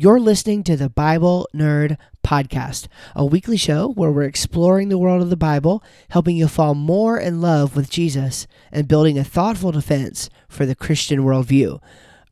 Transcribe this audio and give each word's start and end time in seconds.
You're 0.00 0.20
listening 0.20 0.62
to 0.62 0.76
the 0.76 0.88
Bible 0.88 1.48
Nerd 1.52 1.96
Podcast, 2.24 2.86
a 3.16 3.26
weekly 3.26 3.56
show 3.56 3.88
where 3.88 4.12
we're 4.12 4.22
exploring 4.22 4.90
the 4.90 4.96
world 4.96 5.22
of 5.22 5.28
the 5.28 5.36
Bible, 5.36 5.82
helping 6.10 6.36
you 6.36 6.46
fall 6.46 6.76
more 6.76 7.18
in 7.18 7.40
love 7.40 7.74
with 7.74 7.90
Jesus, 7.90 8.46
and 8.70 8.86
building 8.86 9.18
a 9.18 9.24
thoughtful 9.24 9.72
defense 9.72 10.30
for 10.48 10.64
the 10.66 10.76
Christian 10.76 11.24
worldview. 11.24 11.82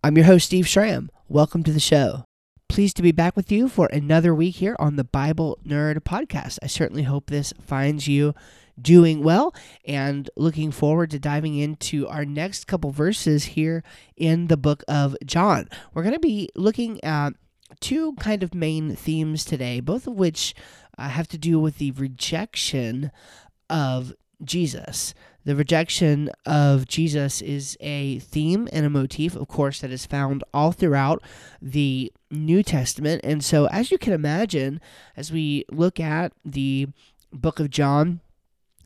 I'm 0.05 0.17
your 0.17 0.27
host, 0.27 0.47
Steve 0.47 0.69
Schramm. 0.69 1.11
Welcome 1.29 1.65
to 1.65 1.73
the 1.73 1.81
show. 1.81 2.23
Pleased 2.69 2.97
to 2.99 3.03
be 3.03 3.11
back 3.11 3.35
with 3.35 3.51
you 3.51 3.69
for 3.69 3.87
another 3.87 4.33
week 4.33 4.55
here 4.55 4.77
on 4.79 4.95
the 4.95 5.03
Bible 5.03 5.59
Nerd 5.67 5.97
Podcast. 6.05 6.61
I 6.63 6.69
certainly 6.69 7.03
hope 7.03 7.31
this 7.31 7.53
finds 7.61 8.07
you 8.07 8.33
doing 8.81 9.25
well 9.25 9.53
and 9.85 10.31
looking 10.37 10.71
forward 10.71 11.11
to 11.11 11.19
diving 11.19 11.57
into 11.57 12.07
our 12.07 12.25
next 12.25 12.69
couple 12.69 12.93
verses 12.93 13.45
here 13.45 13.83
in 14.17 14.47
the 14.47 14.57
book 14.57 14.85
of 14.87 15.17
John. 15.25 15.69
We're 15.93 16.05
going 16.05 16.15
to 16.15 16.21
be 16.21 16.49
looking 16.55 17.03
at 17.03 17.33
two 17.81 18.15
kind 18.15 18.43
of 18.43 18.55
main 18.55 18.95
themes 18.95 19.45
today, 19.45 19.81
both 19.81 20.07
of 20.07 20.15
which 20.15 20.55
uh, 20.99 21.09
have 21.09 21.29
to 21.29 21.39
do 21.39 21.59
with 21.59 21.79
the 21.79 21.91
rejection 21.93 23.11
of 23.69 24.13
Jesus. 24.43 25.15
The 25.45 25.57
rejection 25.57 26.31
of 26.45 26.89
Jesus 26.89 27.41
is 27.41 27.77
a 27.81 28.19
theme 28.19 28.69
and 28.73 28.85
a 28.85 28.91
motif, 28.91 29.37
of 29.37 29.47
course, 29.47 29.81
that 29.81 29.93
is 29.93 30.05
found 30.05 30.43
all 30.53 30.73
throughout 30.73 31.23
the 31.63 32.13
New 32.31 32.63
Testament. 32.63 33.21
And 33.23 33.45
so, 33.45 33.67
as 33.67 33.91
you 33.91 33.99
can 33.99 34.13
imagine, 34.13 34.81
as 35.17 35.31
we 35.31 35.65
look 35.71 36.01
at 36.01 36.33
the 36.45 36.89
book 37.33 37.61
of 37.61 37.71
John, 37.71 38.21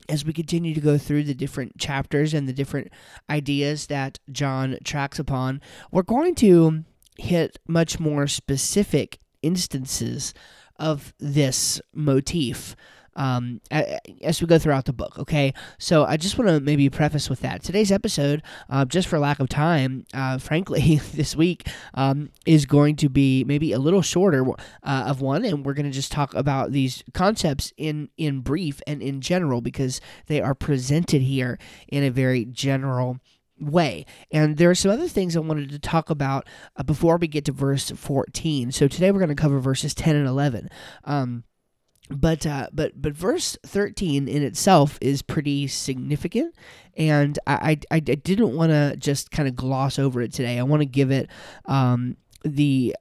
as 0.07 0.23
we 0.23 0.33
continue 0.33 0.75
to 0.75 0.81
go 0.81 0.97
through 0.97 1.23
the 1.23 1.33
different 1.33 1.77
chapters 1.79 2.33
and 2.33 2.47
the 2.47 2.53
different 2.53 2.91
ideas 3.29 3.87
that 3.87 4.19
John 4.31 4.77
tracks 4.83 5.17
upon, 5.17 5.61
we're 5.91 6.03
going 6.03 6.35
to 6.35 6.83
hit 7.21 7.59
much 7.67 7.99
more 7.99 8.27
specific 8.27 9.19
instances 9.41 10.33
of 10.77 11.13
this 11.19 11.79
motif 11.93 12.75
um, 13.15 13.59
as 14.21 14.41
we 14.41 14.47
go 14.47 14.57
throughout 14.57 14.85
the 14.85 14.93
book. 14.93 15.19
Okay, 15.19 15.53
so 15.77 16.05
I 16.05 16.17
just 16.17 16.37
want 16.37 16.49
to 16.49 16.59
maybe 16.59 16.89
preface 16.89 17.29
with 17.29 17.41
that. 17.41 17.61
Today's 17.61 17.91
episode, 17.91 18.41
uh, 18.69 18.85
just 18.85 19.07
for 19.07 19.19
lack 19.19 19.39
of 19.39 19.49
time, 19.49 20.05
uh, 20.13 20.37
frankly, 20.39 21.01
this 21.13 21.35
week 21.35 21.67
um, 21.93 22.31
is 22.45 22.65
going 22.65 22.95
to 22.97 23.09
be 23.09 23.43
maybe 23.43 23.73
a 23.73 23.79
little 23.79 24.01
shorter 24.01 24.49
uh, 24.49 24.53
of 24.83 25.21
one, 25.21 25.45
and 25.45 25.65
we're 25.65 25.73
going 25.73 25.85
to 25.85 25.91
just 25.91 26.11
talk 26.11 26.33
about 26.33 26.71
these 26.71 27.03
concepts 27.13 27.73
in 27.77 28.09
in 28.17 28.39
brief 28.39 28.81
and 28.87 29.01
in 29.01 29.21
general 29.21 29.61
because 29.61 30.01
they 30.27 30.41
are 30.41 30.55
presented 30.55 31.21
here 31.21 31.59
in 31.87 32.03
a 32.03 32.09
very 32.09 32.45
general 32.45 33.17
way. 33.61 34.05
And 34.31 34.57
there 34.57 34.69
are 34.69 34.75
some 34.75 34.91
other 34.91 35.07
things 35.07 35.35
I 35.35 35.39
wanted 35.39 35.69
to 35.69 35.79
talk 35.79 36.09
about 36.09 36.47
uh, 36.75 36.83
before 36.83 37.17
we 37.17 37.27
get 37.27 37.45
to 37.45 37.51
verse 37.51 37.91
14. 37.91 38.71
So 38.71 38.87
today 38.87 39.11
we're 39.11 39.19
going 39.19 39.29
to 39.29 39.35
cover 39.35 39.59
verses 39.59 39.93
10 39.93 40.15
and 40.15 40.27
11. 40.27 40.69
Um, 41.03 41.43
but 42.09 42.45
uh, 42.45 42.67
but 42.73 43.01
but 43.01 43.13
verse 43.13 43.57
13 43.65 44.27
in 44.27 44.43
itself 44.43 44.97
is 45.01 45.21
pretty 45.21 45.67
significant 45.67 46.53
and 46.97 47.39
i 47.47 47.77
i, 47.89 47.95
I 47.95 47.99
didn't 48.01 48.53
want 48.53 48.71
to 48.71 48.97
just 48.97 49.31
kind 49.31 49.47
of 49.47 49.55
gloss 49.55 49.97
over 49.97 50.21
it 50.21 50.33
today 50.33 50.59
i 50.59 50.63
want 50.63 50.81
to 50.81 50.85
give 50.85 51.09
it 51.09 51.29
um, 51.65 52.17
the 52.43 52.95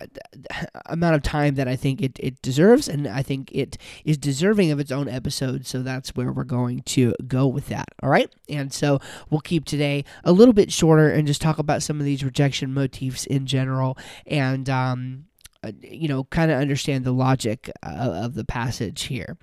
amount 0.86 1.14
of 1.14 1.22
time 1.22 1.55
that 1.55 1.69
I 1.69 1.77
think 1.77 2.02
it, 2.02 2.19
it 2.20 2.41
deserves, 2.42 2.88
and 2.88 3.06
I 3.06 3.22
think 3.22 3.50
it 3.52 3.78
is 4.05 4.19
deserving 4.19 4.70
of 4.70 4.80
its 4.80 4.92
own 4.92 5.08
episode. 5.08 5.66
So 5.66 5.82
that's 5.82 6.10
where 6.10 6.32
we're 6.32 6.44
going 6.44 6.82
to 6.82 7.14
go 7.27 7.47
with 7.47 7.69
that. 7.69 7.88
All 8.02 8.10
right. 8.10 8.30
And 8.48 8.72
so 8.72 9.00
we'll 9.30 9.41
keep 9.41 9.64
today 9.64 10.05
a 10.24 10.32
little 10.32 10.55
bit 10.55 10.72
shorter 10.72 11.10
and 11.10 11.27
just 11.27 11.41
talk 11.41 11.58
about 11.58 11.82
some 11.82 11.98
of 11.98 12.05
these 12.05 12.24
rejection 12.24 12.74
motifs 12.74 13.27
in 13.27 13.47
general 13.47 13.97
and, 14.27 14.69
um, 14.69 15.24
uh, 15.62 15.72
you 15.82 16.08
know, 16.08 16.25
kind 16.25 16.50
of 16.50 16.58
understand 16.58 17.04
the 17.04 17.12
logic 17.12 17.70
uh, 17.82 18.22
of 18.25 18.34
the 18.34 18.44
passage 18.44 19.02
here. 19.02 19.36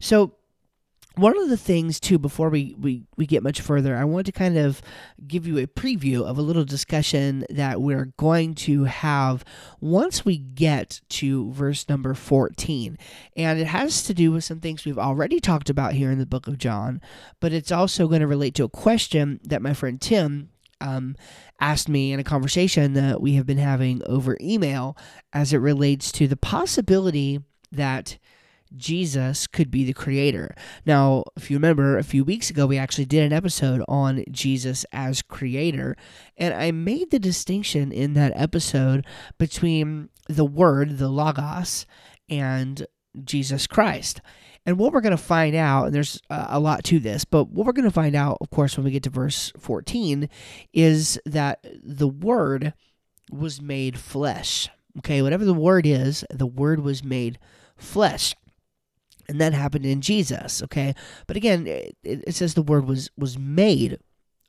So, 0.00 0.32
one 1.18 1.36
of 1.36 1.48
the 1.48 1.56
things 1.56 1.98
too 1.98 2.18
before 2.18 2.48
we, 2.48 2.74
we, 2.78 3.02
we 3.16 3.26
get 3.26 3.42
much 3.42 3.60
further 3.60 3.96
i 3.96 4.04
want 4.04 4.26
to 4.26 4.32
kind 4.32 4.56
of 4.56 4.80
give 5.26 5.46
you 5.46 5.58
a 5.58 5.66
preview 5.66 6.22
of 6.22 6.38
a 6.38 6.42
little 6.42 6.64
discussion 6.64 7.44
that 7.50 7.80
we're 7.80 8.12
going 8.16 8.54
to 8.54 8.84
have 8.84 9.44
once 9.80 10.24
we 10.24 10.38
get 10.38 11.00
to 11.08 11.52
verse 11.52 11.88
number 11.88 12.14
14 12.14 12.96
and 13.36 13.58
it 13.58 13.66
has 13.66 14.02
to 14.04 14.14
do 14.14 14.32
with 14.32 14.44
some 14.44 14.60
things 14.60 14.84
we've 14.84 14.98
already 14.98 15.40
talked 15.40 15.68
about 15.68 15.92
here 15.92 16.10
in 16.10 16.18
the 16.18 16.26
book 16.26 16.46
of 16.46 16.58
john 16.58 17.00
but 17.40 17.52
it's 17.52 17.72
also 17.72 18.06
going 18.06 18.20
to 18.20 18.26
relate 18.26 18.54
to 18.54 18.64
a 18.64 18.68
question 18.68 19.40
that 19.44 19.62
my 19.62 19.74
friend 19.74 20.00
tim 20.00 20.50
um, 20.80 21.16
asked 21.60 21.88
me 21.88 22.12
in 22.12 22.20
a 22.20 22.24
conversation 22.24 22.92
that 22.94 23.20
we 23.20 23.34
have 23.34 23.46
been 23.46 23.58
having 23.58 24.00
over 24.06 24.36
email 24.40 24.96
as 25.32 25.52
it 25.52 25.58
relates 25.58 26.12
to 26.12 26.28
the 26.28 26.36
possibility 26.36 27.40
that 27.72 28.18
Jesus 28.76 29.46
could 29.46 29.70
be 29.70 29.84
the 29.84 29.92
creator. 29.92 30.54
Now, 30.84 31.24
if 31.36 31.50
you 31.50 31.56
remember, 31.56 31.98
a 31.98 32.04
few 32.04 32.24
weeks 32.24 32.50
ago, 32.50 32.66
we 32.66 32.78
actually 32.78 33.06
did 33.06 33.24
an 33.24 33.32
episode 33.32 33.82
on 33.88 34.24
Jesus 34.30 34.84
as 34.92 35.22
creator, 35.22 35.96
and 36.36 36.54
I 36.54 36.70
made 36.70 37.10
the 37.10 37.18
distinction 37.18 37.92
in 37.92 38.14
that 38.14 38.32
episode 38.34 39.06
between 39.38 40.10
the 40.28 40.44
Word, 40.44 40.98
the 40.98 41.08
Logos, 41.08 41.86
and 42.28 42.86
Jesus 43.24 43.66
Christ. 43.66 44.20
And 44.66 44.78
what 44.78 44.92
we're 44.92 45.00
going 45.00 45.16
to 45.16 45.22
find 45.22 45.54
out, 45.54 45.86
and 45.86 45.94
there's 45.94 46.20
uh, 46.28 46.48
a 46.50 46.60
lot 46.60 46.84
to 46.84 46.98
this, 46.98 47.24
but 47.24 47.48
what 47.48 47.64
we're 47.64 47.72
going 47.72 47.88
to 47.88 47.90
find 47.90 48.14
out, 48.14 48.38
of 48.40 48.50
course, 48.50 48.76
when 48.76 48.84
we 48.84 48.90
get 48.90 49.02
to 49.04 49.10
verse 49.10 49.50
14, 49.58 50.28
is 50.74 51.18
that 51.24 51.64
the 51.82 52.08
Word 52.08 52.74
was 53.30 53.62
made 53.62 53.98
flesh. 53.98 54.68
Okay, 54.98 55.22
whatever 55.22 55.44
the 55.44 55.54
Word 55.54 55.86
is, 55.86 56.24
the 56.30 56.46
Word 56.46 56.80
was 56.80 57.02
made 57.02 57.38
flesh 57.76 58.34
and 59.28 59.40
that 59.40 59.52
happened 59.52 59.86
in 59.86 60.00
Jesus. 60.00 60.62
Okay, 60.62 60.94
but 61.26 61.36
again, 61.36 61.66
it, 61.66 61.96
it 62.02 62.34
says 62.34 62.54
the 62.54 62.62
Word 62.62 62.86
was 62.86 63.10
was 63.16 63.38
made 63.38 63.98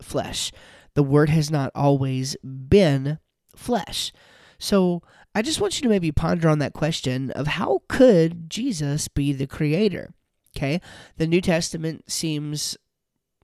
flesh. 0.02 0.52
The 0.96 1.04
Word 1.04 1.30
has 1.30 1.52
not 1.52 1.72
always 1.76 2.36
been 2.44 3.20
flesh. 3.56 4.12
So 4.58 5.02
I 5.36 5.42
just 5.42 5.62
want 5.62 5.78
you 5.78 5.84
to 5.84 5.90
maybe 5.90 6.12
ponder 6.12 6.50
on 6.50 6.60
that 6.60 6.74
question 6.74 7.32
of 7.32 7.48
how 7.48 7.82
could 7.88 8.50
Jesus 8.50 9.08
be 9.08 9.32
the 9.34 9.48
creator? 9.48 10.14
Okay, 10.56 10.82
the 11.18 11.28
New 11.28 11.42
Testament 11.42 12.10
seems 12.10 12.78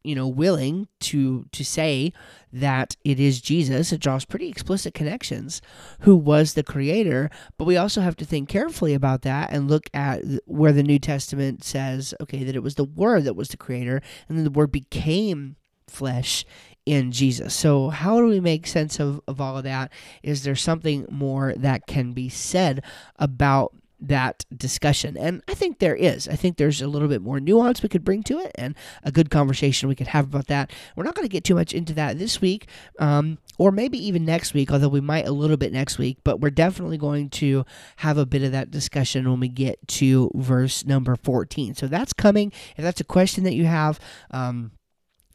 you 0.06 0.16
know 0.16 0.28
willing 0.28 0.88
to 1.00 1.46
to 1.52 1.64
say 1.64 2.14
that 2.52 2.96
it 3.04 3.20
is 3.20 3.42
Jesus 3.42 3.92
it 3.92 4.02
draws 4.02 4.26
pretty 4.26 4.48
explicit 4.48 4.94
connections 4.94 5.62
who 6.02 6.16
was 6.16 6.54
the 6.54 6.64
creator 6.64 7.30
but 7.58 7.66
we 7.66 7.78
also 7.78 8.02
have 8.02 8.16
to 8.18 8.26
think 8.26 8.50
carefully 8.50 8.94
about 8.94 9.24
that 9.24 9.52
and 9.52 9.70
look 9.70 9.90
at 9.94 10.22
where 10.46 10.74
the 10.74 10.84
New 10.84 11.00
Testament 11.00 11.64
says 11.64 12.14
okay 12.22 12.44
that 12.44 12.56
it 12.56 12.64
was 12.64 12.76
the 12.76 12.84
word 12.84 13.24
that 13.26 13.36
was 13.36 13.50
the 13.50 13.58
creator 13.58 14.02
and 14.30 14.38
then 14.38 14.46
the 14.46 14.52
word 14.52 14.72
became 14.72 15.56
flesh 15.88 16.46
in 16.86 17.12
Jesus. 17.12 17.54
So, 17.54 17.90
how 17.90 18.20
do 18.20 18.28
we 18.28 18.40
make 18.40 18.68
sense 18.68 19.00
of, 19.00 19.22
of 19.28 19.42
all 19.42 19.58
of 19.58 19.64
that? 19.64 19.92
Is 20.24 20.44
there 20.44 20.56
something 20.56 21.06
more 21.10 21.54
that 21.58 21.88
can 21.88 22.14
be 22.14 22.30
said 22.30 22.84
about 23.18 23.74
that 24.00 24.45
discussion. 24.56 25.17
And 25.17 25.41
I 25.47 25.53
think 25.53 25.79
there 25.79 25.95
is. 25.95 26.28
I 26.28 26.35
think 26.35 26.57
there's 26.57 26.81
a 26.81 26.88
little 26.88 27.07
bit 27.07 27.22
more 27.22 27.39
nuance 27.39 27.81
we 27.81 27.89
could 27.89 28.03
bring 28.03 28.23
to 28.23 28.39
it 28.39 28.51
and 28.56 28.75
a 29.03 29.11
good 29.11 29.29
conversation 29.29 29.89
we 29.89 29.95
could 29.95 30.07
have 30.07 30.25
about 30.25 30.47
that. 30.47 30.72
We're 30.95 31.03
not 31.03 31.16
going 31.16 31.28
to 31.28 31.31
get 31.31 31.44
too 31.44 31.56
much 31.56 31.73
into 31.73 31.94
that 31.94 32.19
this 32.19 32.41
week 32.41 32.67
um, 33.00 33.38
or 33.57 33.72
maybe 33.72 33.97
even 34.06 34.25
next 34.25 34.53
week, 34.53 34.72
although 34.72 34.89
we 34.89 35.01
might 35.01 35.28
a 35.28 35.31
little 35.31 35.57
bit 35.57 35.72
next 35.72 35.97
week, 35.97 36.17
but 36.23 36.39
we're 36.39 36.50
definitely 36.50 36.97
going 36.97 37.29
to 37.29 37.66
have 37.97 38.17
a 38.17 38.25
bit 38.25 38.44
of 38.44 38.51
that 38.51 38.72
discussion 38.72 39.29
when 39.29 39.39
we 39.39 39.47
get 39.47 39.85
to 39.88 40.31
verse 40.35 40.85
number 40.85 41.16
14. 41.16 41.75
So 41.75 41.88
that's 41.88 42.13
coming. 42.13 42.51
If 42.77 42.83
that's 42.83 43.01
a 43.01 43.06
question 43.06 43.44
that 43.45 43.53
you 43.53 43.66
have, 43.66 44.00
um, 44.31 44.72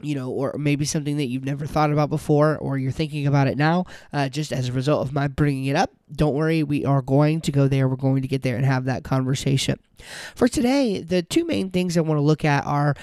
you 0.03 0.15
know, 0.15 0.31
or 0.31 0.55
maybe 0.59 0.84
something 0.84 1.16
that 1.16 1.27
you've 1.27 1.44
never 1.44 1.66
thought 1.66 1.93
about 1.93 2.11
before, 2.11 2.56
or 2.59 2.78
you're 2.78 2.91
thinking 2.91 3.27
about 3.27 3.49
it 3.49 3.56
now, 3.56 3.84
uh, 4.12 4.28
just 4.28 4.53
as 4.53 4.69
a 4.69 4.72
result 4.72 5.06
of 5.06 5.12
my 5.12 5.28
bringing 5.28 5.66
it 5.66 5.77
up. 5.77 5.91
Don't 6.12 6.34
worry, 6.34 6.62
we 6.62 6.84
are 6.84 7.03
going 7.03 7.41
to 7.43 7.53
go 7.53 7.69
there. 7.69 7.88
We're 7.88 7.97
going 7.97 8.22
to 8.22 8.28
get 8.28 8.42
there 8.42 8.57
and 8.57 8.65
have 8.65 8.84
that 8.86 9.04
conversation. 9.04 9.78
For 10.34 10.48
today, 10.48 11.03
the 11.03 11.22
two 11.22 11.45
main 11.45 11.71
things 11.71 11.97
I 11.97 12.01
want 12.01 12.19
to 12.19 12.22
look 12.22 12.45
at 12.45 12.66
are 12.66 12.95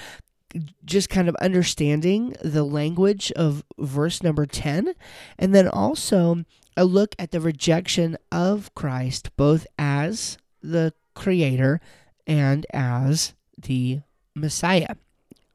just 0.84 1.10
kind 1.10 1.28
of 1.28 1.34
understanding 1.36 2.34
the 2.42 2.64
language 2.64 3.30
of 3.32 3.64
verse 3.78 4.22
number 4.22 4.46
10, 4.46 4.94
and 5.38 5.54
then 5.54 5.68
also 5.68 6.44
a 6.76 6.84
look 6.84 7.14
at 7.18 7.32
the 7.32 7.40
rejection 7.40 8.16
of 8.32 8.74
Christ, 8.74 9.36
both 9.36 9.66
as 9.78 10.38
the 10.62 10.92
Creator 11.14 11.80
and 12.26 12.66
as 12.72 13.34
the 13.56 14.00
Messiah. 14.34 14.94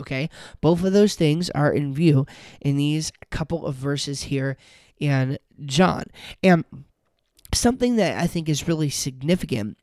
Okay, 0.04 0.30
both 0.60 0.84
of 0.84 0.92
those 0.92 1.16
things 1.16 1.50
are 1.52 1.72
in 1.72 1.94
view 1.94 2.26
in 2.60 2.76
these 2.76 3.14
couple 3.30 3.66
of 3.66 3.76
verses 3.76 4.24
here 4.24 4.58
in 5.00 5.38
John. 5.66 6.04
And 6.44 6.66
something 7.54 7.96
that 7.96 8.18
I 8.18 8.28
think 8.28 8.50
is 8.50 8.68
really 8.68 8.90
significant 8.90 9.78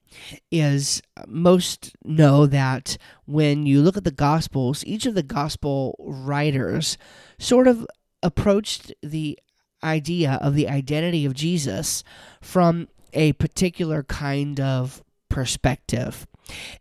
is 0.51 1.01
uh, 1.17 1.23
most 1.27 1.97
know 2.05 2.45
that 2.47 2.99
when 3.25 3.65
you 3.65 3.81
look 3.81 3.97
at 3.97 4.05
the 4.05 4.11
Gospels, 4.11 4.85
each 4.87 5.07
of 5.07 5.15
the 5.15 5.23
Gospel 5.23 5.97
writers 5.99 6.99
sort 7.39 7.67
of 7.67 7.87
approached 8.23 8.93
the 9.03 9.39
idea 9.83 10.39
of 10.43 10.55
the 10.55 10.69
identity 10.69 11.25
of 11.25 11.33
Jesus 11.33 12.05
from 12.43 12.89
a 13.15 13.33
particular 13.35 14.03
kind 14.03 14.61
of 14.61 15.03
perspective. 15.31 16.27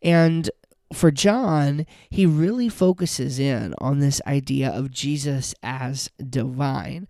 And 0.01 0.50
for 0.94 1.12
John, 1.12 1.86
he 2.09 2.25
really 2.25 2.69
focuses 2.69 3.39
in 3.39 3.74
on 3.77 4.00
this 4.00 4.21
idea 4.25 4.69
of 4.69 4.91
Jesus 4.91 5.53
as 5.62 6.09
divine, 6.30 7.07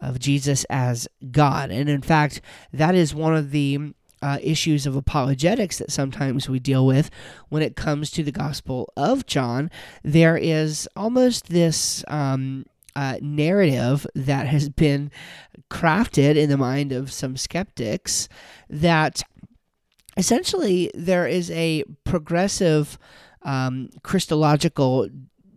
of 0.00 0.18
Jesus 0.18 0.64
as 0.64 1.08
God. 1.30 1.70
And 1.70 1.88
in 1.88 2.02
fact, 2.02 2.40
that 2.72 2.94
is 2.94 3.14
one 3.14 3.36
of 3.36 3.50
the 3.50 3.94
uh, 4.22 4.38
issues 4.42 4.86
of 4.86 4.96
apologetics 4.96 5.78
that 5.78 5.90
sometimes 5.90 6.48
we 6.48 6.58
deal 6.58 6.86
with 6.86 7.10
when 7.48 7.62
it 7.62 7.76
comes 7.76 8.10
to 8.10 8.22
the 8.22 8.32
Gospel 8.32 8.92
of 8.96 9.26
John. 9.26 9.70
There 10.02 10.36
is 10.36 10.88
almost 10.96 11.48
this. 11.48 12.04
Um, 12.08 12.66
uh, 12.96 13.16
narrative 13.22 14.04
that 14.16 14.48
has 14.48 14.68
been 14.68 15.12
crafted 15.70 16.34
in 16.34 16.50
the 16.50 16.56
mind 16.56 16.90
of 16.90 17.12
some 17.12 17.36
skeptics 17.36 18.28
that 18.68 19.22
essentially 20.20 20.90
there 20.94 21.26
is 21.26 21.50
a 21.50 21.82
progressive 22.04 22.98
um, 23.40 23.88
Christological 24.02 25.08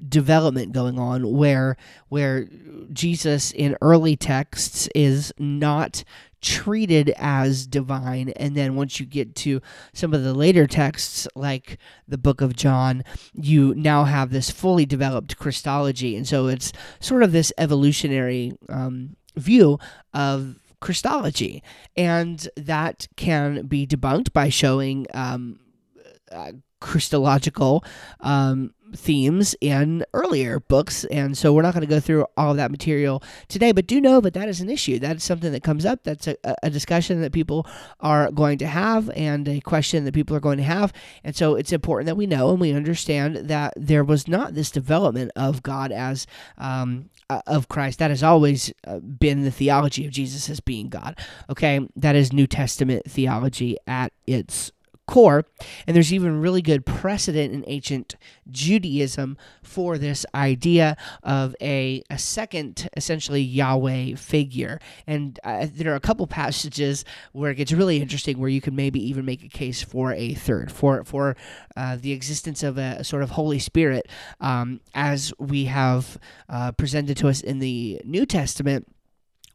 development 0.07 0.71
going 0.71 0.97
on 0.97 1.35
where 1.35 1.75
where 2.07 2.47
Jesus 2.93 3.51
in 3.51 3.75
early 3.81 4.15
texts 4.15 4.87
is 4.95 5.33
not 5.37 6.03
treated 6.41 7.13
as 7.17 7.67
divine. 7.67 8.29
And 8.35 8.55
then 8.55 8.75
once 8.75 8.99
you 8.99 9.05
get 9.05 9.35
to 9.35 9.61
some 9.93 10.13
of 10.13 10.23
the 10.23 10.33
later 10.33 10.65
texts 10.65 11.27
like 11.35 11.77
the 12.07 12.17
book 12.17 12.39
of 12.39 12.55
John 12.55 13.03
you 13.33 13.75
now 13.75 14.05
have 14.05 14.31
this 14.31 14.49
fully 14.49 14.85
developed 14.85 15.37
Christology. 15.37 16.15
And 16.15 16.25
so 16.27 16.47
it's 16.47 16.71
sort 17.01 17.23
of 17.23 17.33
this 17.33 17.51
evolutionary 17.57 18.53
um, 18.69 19.17
view 19.35 19.77
of 20.13 20.55
Christology. 20.83 21.63
And 21.95 22.47
that 22.57 23.07
can 23.15 23.65
be 23.67 23.87
debunked 23.87 24.33
by 24.33 24.49
showing 24.49 25.07
um, 25.13 25.59
uh, 26.29 26.51
Christological 26.81 27.85
um, 28.19 28.73
themes 28.95 29.55
in 29.61 30.05
earlier 30.13 30.59
books. 30.59 31.03
And 31.05 31.37
so 31.37 31.53
we're 31.53 31.61
not 31.61 31.73
going 31.73 31.85
to 31.85 31.87
go 31.87 31.99
through 31.99 32.25
all 32.37 32.53
that 32.55 32.71
material 32.71 33.23
today, 33.47 33.71
but 33.71 33.87
do 33.87 33.99
know 33.99 34.21
that 34.21 34.33
that 34.33 34.49
is 34.49 34.61
an 34.61 34.69
issue. 34.69 34.99
That 34.99 35.17
is 35.17 35.23
something 35.23 35.51
that 35.51 35.63
comes 35.63 35.85
up. 35.85 36.03
That's 36.03 36.27
a, 36.27 36.37
a 36.63 36.69
discussion 36.69 37.21
that 37.21 37.31
people 37.31 37.67
are 37.99 38.31
going 38.31 38.57
to 38.59 38.67
have 38.67 39.09
and 39.15 39.47
a 39.47 39.61
question 39.61 40.05
that 40.05 40.13
people 40.13 40.35
are 40.35 40.41
going 40.41 40.57
to 40.57 40.63
have. 40.63 40.93
And 41.23 41.35
so 41.35 41.55
it's 41.55 41.71
important 41.71 42.07
that 42.07 42.15
we 42.15 42.27
know 42.27 42.51
and 42.51 42.59
we 42.59 42.71
understand 42.73 43.35
that 43.49 43.73
there 43.75 44.03
was 44.03 44.27
not 44.27 44.53
this 44.53 44.71
development 44.71 45.31
of 45.35 45.63
God 45.63 45.91
as 45.91 46.27
um, 46.57 47.09
uh, 47.29 47.41
of 47.47 47.67
Christ. 47.67 47.99
That 47.99 48.11
has 48.11 48.23
always 48.23 48.73
uh, 48.85 48.99
been 48.99 49.43
the 49.43 49.51
theology 49.51 50.05
of 50.05 50.11
Jesus 50.11 50.49
as 50.49 50.59
being 50.59 50.89
God. 50.89 51.17
Okay, 51.49 51.87
that 51.95 52.15
is 52.15 52.33
New 52.33 52.47
Testament 52.47 53.09
theology 53.09 53.77
at 53.87 54.11
its 54.27 54.71
core. 55.07 55.45
And 55.85 55.95
there's 55.95 56.13
even 56.13 56.39
really 56.39 56.61
good 56.61 56.85
precedent 56.85 57.53
in 57.53 57.63
ancient 57.67 58.15
Judaism 58.49 59.37
for 59.61 59.97
this 59.97 60.25
idea 60.33 60.95
of 61.23 61.55
a, 61.61 62.03
a 62.09 62.17
second, 62.17 62.89
essentially 62.95 63.41
Yahweh 63.41 64.15
figure. 64.15 64.79
And 65.05 65.39
uh, 65.43 65.67
there 65.71 65.91
are 65.91 65.95
a 65.95 66.01
couple 66.01 66.27
passages 66.27 67.05
where 67.31 67.51
it 67.51 67.55
gets 67.55 67.71
really 67.71 68.01
interesting, 68.01 68.39
where 68.39 68.49
you 68.49 68.61
can 68.61 68.75
maybe 68.75 69.05
even 69.07 69.25
make 69.25 69.43
a 69.43 69.49
case 69.49 69.83
for 69.83 70.13
a 70.13 70.33
third, 70.33 70.71
for 70.71 71.03
for 71.03 71.35
uh, 71.75 71.97
the 71.99 72.11
existence 72.11 72.63
of 72.63 72.77
a, 72.77 72.97
a, 72.99 73.03
sort 73.03 73.23
of 73.23 73.31
Holy 73.31 73.59
Spirit, 73.59 74.07
um, 74.39 74.79
as 74.93 75.33
we 75.39 75.65
have 75.65 76.17
uh, 76.49 76.71
presented 76.71 77.17
to 77.17 77.27
us 77.27 77.41
in 77.41 77.59
the 77.59 78.01
New 78.03 78.25
Testament 78.25 78.92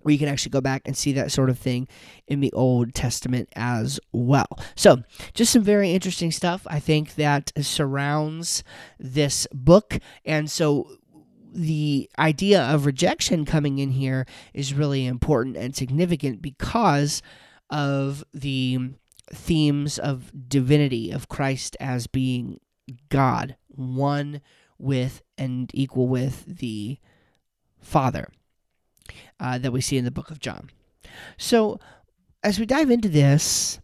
where 0.09 0.15
you 0.15 0.19
can 0.19 0.29
actually 0.29 0.49
go 0.49 0.63
back 0.63 0.81
and 0.87 0.97
see 0.97 1.13
that 1.13 1.31
sort 1.31 1.51
of 1.51 1.59
thing 1.59 1.87
in 2.27 2.41
the 2.41 2.51
Old 2.55 2.95
Testament 2.95 3.51
as 3.55 4.01
well. 4.11 4.59
So, 4.75 5.03
just 5.35 5.53
some 5.53 5.63
very 5.63 5.93
interesting 5.93 6.31
stuff 6.31 6.67
I 6.67 6.81
think 6.81 7.17
that 7.17 7.53
surrounds 7.61 8.65
this 8.99 9.47
book. 9.53 9.99
And 10.25 10.51
so, 10.51 10.97
the 11.53 12.09
idea 12.19 12.63
of 12.63 12.87
rejection 12.87 13.45
coming 13.45 13.81
in 13.81 13.91
here 13.91 14.25
is 14.55 14.73
really 14.73 15.05
important 15.05 15.59
and 15.59 15.77
significant 15.77 16.41
because 16.41 17.21
of 17.69 18.25
the 18.33 18.79
themes 19.31 19.99
of 19.99 20.33
divinity, 20.49 21.11
of 21.11 21.29
Christ 21.29 21.77
as 21.81 22.07
being 22.07 22.61
God, 23.11 23.57
one 23.67 24.41
with 24.79 25.21
and 25.37 25.71
equal 25.75 26.09
with 26.09 26.47
the 26.47 26.97
Father 27.79 28.31
uh, 29.41 29.59
that 29.59 29.73
we 29.73 29.81
see 29.81 29.97
in 29.97 30.05
the 30.05 30.11
book 30.11 30.31
of 30.31 30.41
John. 30.41 30.71
So, 31.37 31.81
as 32.43 32.59
we 32.59 32.67
dive 32.67 32.91
into 32.91 33.09
this, 33.09 33.81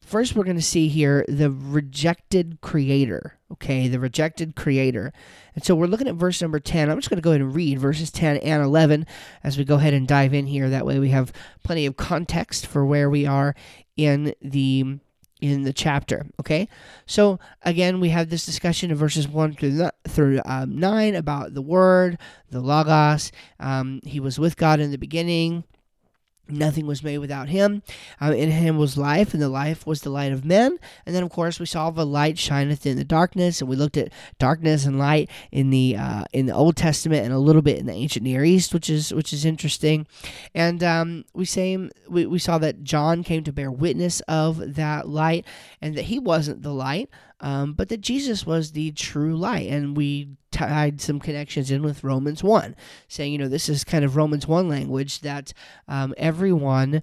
first 0.00 0.34
we're 0.34 0.44
going 0.44 0.56
to 0.56 0.62
see 0.62 0.88
here 0.88 1.24
the 1.28 1.50
rejected 1.50 2.58
creator. 2.60 3.38
Okay, 3.52 3.88
the 3.88 4.00
rejected 4.00 4.56
creator. 4.56 5.12
And 5.54 5.64
so 5.64 5.74
we're 5.74 5.86
looking 5.86 6.08
at 6.08 6.14
verse 6.14 6.40
number 6.40 6.60
10. 6.60 6.90
I'm 6.90 6.98
just 6.98 7.10
going 7.10 7.18
to 7.18 7.22
go 7.22 7.30
ahead 7.30 7.40
and 7.40 7.54
read 7.54 7.78
verses 7.78 8.10
10 8.10 8.38
and 8.38 8.62
11 8.62 9.06
as 9.42 9.58
we 9.58 9.64
go 9.64 9.76
ahead 9.76 9.94
and 9.94 10.06
dive 10.06 10.34
in 10.34 10.46
here. 10.46 10.70
That 10.70 10.86
way 10.86 10.98
we 10.98 11.10
have 11.10 11.32
plenty 11.62 11.86
of 11.86 11.96
context 11.96 12.66
for 12.66 12.84
where 12.84 13.10
we 13.10 13.26
are 13.26 13.54
in 13.96 14.34
the 14.40 14.98
in 15.40 15.62
the 15.62 15.72
chapter. 15.72 16.26
Okay, 16.40 16.68
so 17.06 17.38
again, 17.62 18.00
we 18.00 18.10
have 18.10 18.30
this 18.30 18.46
discussion 18.46 18.90
of 18.90 18.98
verses 18.98 19.28
one 19.28 19.54
through 19.54 19.88
through 20.06 20.40
um, 20.44 20.78
nine 20.78 21.14
about 21.14 21.54
the 21.54 21.62
Word, 21.62 22.18
the 22.50 22.60
Logos. 22.60 23.32
Um, 23.60 24.00
he 24.04 24.20
was 24.20 24.38
with 24.38 24.56
God 24.56 24.80
in 24.80 24.90
the 24.90 24.98
beginning. 24.98 25.64
Nothing 26.48 26.86
was 26.86 27.02
made 27.02 27.18
without 27.18 27.48
him. 27.48 27.82
Uh, 28.20 28.32
in 28.32 28.50
him 28.50 28.78
was 28.78 28.96
life, 28.96 29.34
and 29.34 29.42
the 29.42 29.48
life 29.48 29.86
was 29.86 30.00
the 30.00 30.10
light 30.10 30.32
of 30.32 30.44
men. 30.44 30.78
And 31.04 31.14
then, 31.14 31.22
of 31.22 31.30
course, 31.30 31.60
we 31.60 31.66
saw 31.66 31.90
the 31.90 32.06
light 32.06 32.38
shineth 32.38 32.86
in 32.86 32.96
the 32.96 33.04
darkness, 33.04 33.60
and 33.60 33.68
we 33.68 33.76
looked 33.76 33.96
at 33.96 34.12
darkness 34.38 34.86
and 34.86 34.98
light 34.98 35.30
in 35.52 35.70
the 35.70 35.96
uh, 35.96 36.24
in 36.32 36.46
the 36.46 36.54
Old 36.54 36.76
Testament 36.76 37.24
and 37.24 37.34
a 37.34 37.38
little 37.38 37.62
bit 37.62 37.78
in 37.78 37.86
the 37.86 37.92
ancient 37.92 38.24
Near 38.24 38.44
East, 38.44 38.72
which 38.72 38.88
is 38.88 39.12
which 39.12 39.32
is 39.32 39.44
interesting. 39.44 40.06
And 40.54 40.82
um, 40.82 41.24
we 41.34 41.44
same 41.44 41.90
we, 42.08 42.24
we 42.24 42.38
saw 42.38 42.58
that 42.58 42.82
John 42.82 43.22
came 43.22 43.44
to 43.44 43.52
bear 43.52 43.70
witness 43.70 44.20
of 44.20 44.74
that 44.76 45.08
light, 45.08 45.44
and 45.82 45.94
that 45.96 46.06
he 46.06 46.18
wasn't 46.18 46.62
the 46.62 46.72
light 46.72 47.10
um, 47.40 47.72
but 47.72 47.88
that 47.88 48.00
Jesus 48.00 48.46
was 48.46 48.72
the 48.72 48.92
true 48.92 49.36
light. 49.36 49.68
And 49.68 49.96
we 49.96 50.30
tied 50.50 51.00
some 51.00 51.20
connections 51.20 51.70
in 51.70 51.82
with 51.82 52.04
Romans 52.04 52.42
1, 52.42 52.74
saying, 53.08 53.32
you 53.32 53.38
know, 53.38 53.48
this 53.48 53.68
is 53.68 53.84
kind 53.84 54.04
of 54.04 54.16
Romans 54.16 54.46
1 54.46 54.68
language 54.68 55.20
that 55.20 55.52
um, 55.86 56.14
everyone 56.16 57.02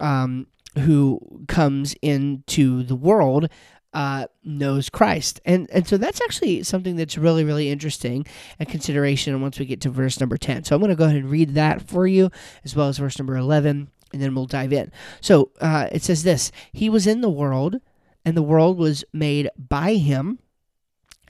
um, 0.00 0.46
who 0.78 1.20
comes 1.48 1.94
into 2.02 2.82
the 2.82 2.96
world 2.96 3.48
uh, 3.92 4.26
knows 4.42 4.90
Christ. 4.90 5.40
And 5.44 5.70
and 5.70 5.86
so 5.86 5.96
that's 5.96 6.20
actually 6.20 6.64
something 6.64 6.96
that's 6.96 7.16
really, 7.16 7.44
really 7.44 7.70
interesting 7.70 8.26
and 8.58 8.68
consideration 8.68 9.40
once 9.40 9.58
we 9.58 9.66
get 9.66 9.80
to 9.82 9.90
verse 9.90 10.18
number 10.18 10.36
10. 10.36 10.64
So 10.64 10.74
I'm 10.74 10.80
going 10.80 10.90
to 10.90 10.96
go 10.96 11.04
ahead 11.04 11.16
and 11.16 11.30
read 11.30 11.54
that 11.54 11.82
for 11.82 12.06
you, 12.06 12.30
as 12.64 12.74
well 12.74 12.88
as 12.88 12.98
verse 12.98 13.18
number 13.18 13.36
11, 13.36 13.88
and 14.12 14.22
then 14.22 14.34
we'll 14.34 14.46
dive 14.46 14.72
in. 14.72 14.90
So 15.20 15.52
uh, 15.60 15.88
it 15.92 16.02
says 16.02 16.24
this 16.24 16.50
He 16.72 16.90
was 16.90 17.06
in 17.06 17.20
the 17.20 17.30
world 17.30 17.80
and 18.24 18.36
the 18.36 18.42
world 18.42 18.78
was 18.78 19.04
made 19.12 19.50
by 19.56 19.94
him, 19.94 20.38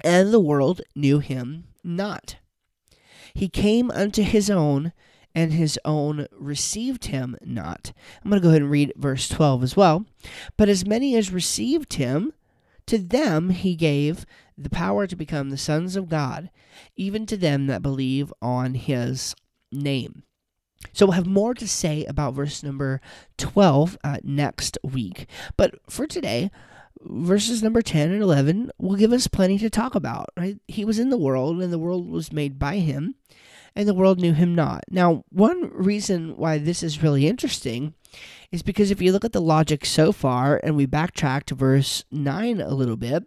and 0.02 0.32
the 0.32 0.40
world 0.40 0.82
knew 0.94 1.18
him 1.18 1.64
not. 1.82 2.36
He 3.34 3.48
came 3.48 3.90
unto 3.90 4.22
his 4.22 4.48
own, 4.48 4.92
and 5.34 5.52
his 5.52 5.78
own 5.84 6.26
received 6.32 7.06
him 7.06 7.36
not. 7.42 7.92
I'm 8.22 8.30
going 8.30 8.40
to 8.40 8.44
go 8.44 8.50
ahead 8.50 8.62
and 8.62 8.70
read 8.70 8.92
verse 8.96 9.28
12 9.28 9.62
as 9.64 9.76
well. 9.76 10.06
But 10.56 10.68
as 10.68 10.86
many 10.86 11.16
as 11.16 11.32
received 11.32 11.94
him, 11.94 12.32
to 12.86 12.98
them 12.98 13.50
he 13.50 13.74
gave 13.74 14.24
the 14.56 14.70
power 14.70 15.06
to 15.06 15.16
become 15.16 15.50
the 15.50 15.56
sons 15.56 15.96
of 15.96 16.08
God, 16.08 16.50
even 16.96 17.26
to 17.26 17.36
them 17.36 17.66
that 17.66 17.82
believe 17.82 18.32
on 18.40 18.74
his 18.74 19.34
name. 19.72 20.22
So 20.92 21.06
we'll 21.06 21.12
have 21.12 21.26
more 21.26 21.54
to 21.54 21.66
say 21.66 22.04
about 22.04 22.34
verse 22.34 22.62
number 22.62 23.00
12 23.38 23.98
uh, 24.04 24.18
next 24.22 24.78
week. 24.84 25.26
But 25.56 25.76
for 25.90 26.06
today, 26.06 26.50
verses 27.04 27.62
number 27.62 27.82
10 27.82 28.10
and 28.10 28.22
11 28.22 28.70
will 28.78 28.96
give 28.96 29.12
us 29.12 29.26
plenty 29.26 29.58
to 29.58 29.70
talk 29.70 29.94
about. 29.94 30.30
Right? 30.36 30.58
He 30.66 30.84
was 30.84 30.98
in 30.98 31.10
the 31.10 31.18
world, 31.18 31.62
and 31.62 31.72
the 31.72 31.78
world 31.78 32.08
was 32.08 32.32
made 32.32 32.58
by 32.58 32.76
him, 32.76 33.14
and 33.76 33.88
the 33.88 33.94
world 33.94 34.20
knew 34.20 34.32
him 34.32 34.54
not. 34.54 34.84
Now, 34.90 35.24
one 35.30 35.70
reason 35.72 36.36
why 36.36 36.58
this 36.58 36.82
is 36.82 37.02
really 37.02 37.26
interesting 37.26 37.94
is 38.52 38.62
because 38.62 38.90
if 38.90 39.02
you 39.02 39.12
look 39.12 39.24
at 39.24 39.32
the 39.32 39.40
logic 39.40 39.84
so 39.84 40.12
far, 40.12 40.60
and 40.62 40.76
we 40.76 40.86
backtrack 40.86 41.44
to 41.44 41.54
verse 41.54 42.04
9 42.10 42.60
a 42.60 42.74
little 42.74 42.96
bit, 42.96 43.24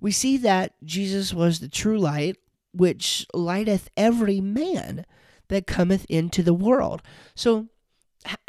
we 0.00 0.10
see 0.10 0.36
that 0.38 0.74
Jesus 0.84 1.32
was 1.32 1.60
the 1.60 1.68
true 1.68 1.98
light, 1.98 2.36
which 2.72 3.26
lighteth 3.32 3.88
every 3.96 4.40
man 4.40 5.06
that 5.48 5.66
cometh 5.66 6.04
into 6.08 6.42
the 6.42 6.54
world. 6.54 7.02
So, 7.34 7.68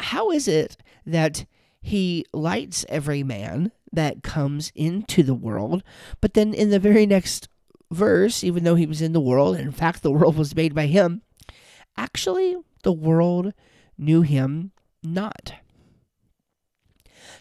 how 0.00 0.30
is 0.30 0.48
it 0.48 0.76
that 1.04 1.46
he 1.80 2.24
lights 2.32 2.84
every 2.88 3.22
man 3.22 3.70
that 3.96 4.22
comes 4.22 4.70
into 4.74 5.22
the 5.22 5.34
world. 5.34 5.82
But 6.20 6.34
then 6.34 6.54
in 6.54 6.70
the 6.70 6.78
very 6.78 7.04
next 7.06 7.48
verse, 7.90 8.44
even 8.44 8.64
though 8.64 8.76
he 8.76 8.86
was 8.86 9.02
in 9.02 9.12
the 9.12 9.20
world, 9.20 9.56
and 9.56 9.64
in 9.64 9.72
fact 9.72 10.02
the 10.02 10.12
world 10.12 10.36
was 10.36 10.54
made 10.54 10.74
by 10.74 10.86
him, 10.86 11.22
actually 11.96 12.56
the 12.82 12.92
world 12.92 13.52
knew 13.98 14.22
him 14.22 14.70
not. 15.02 15.54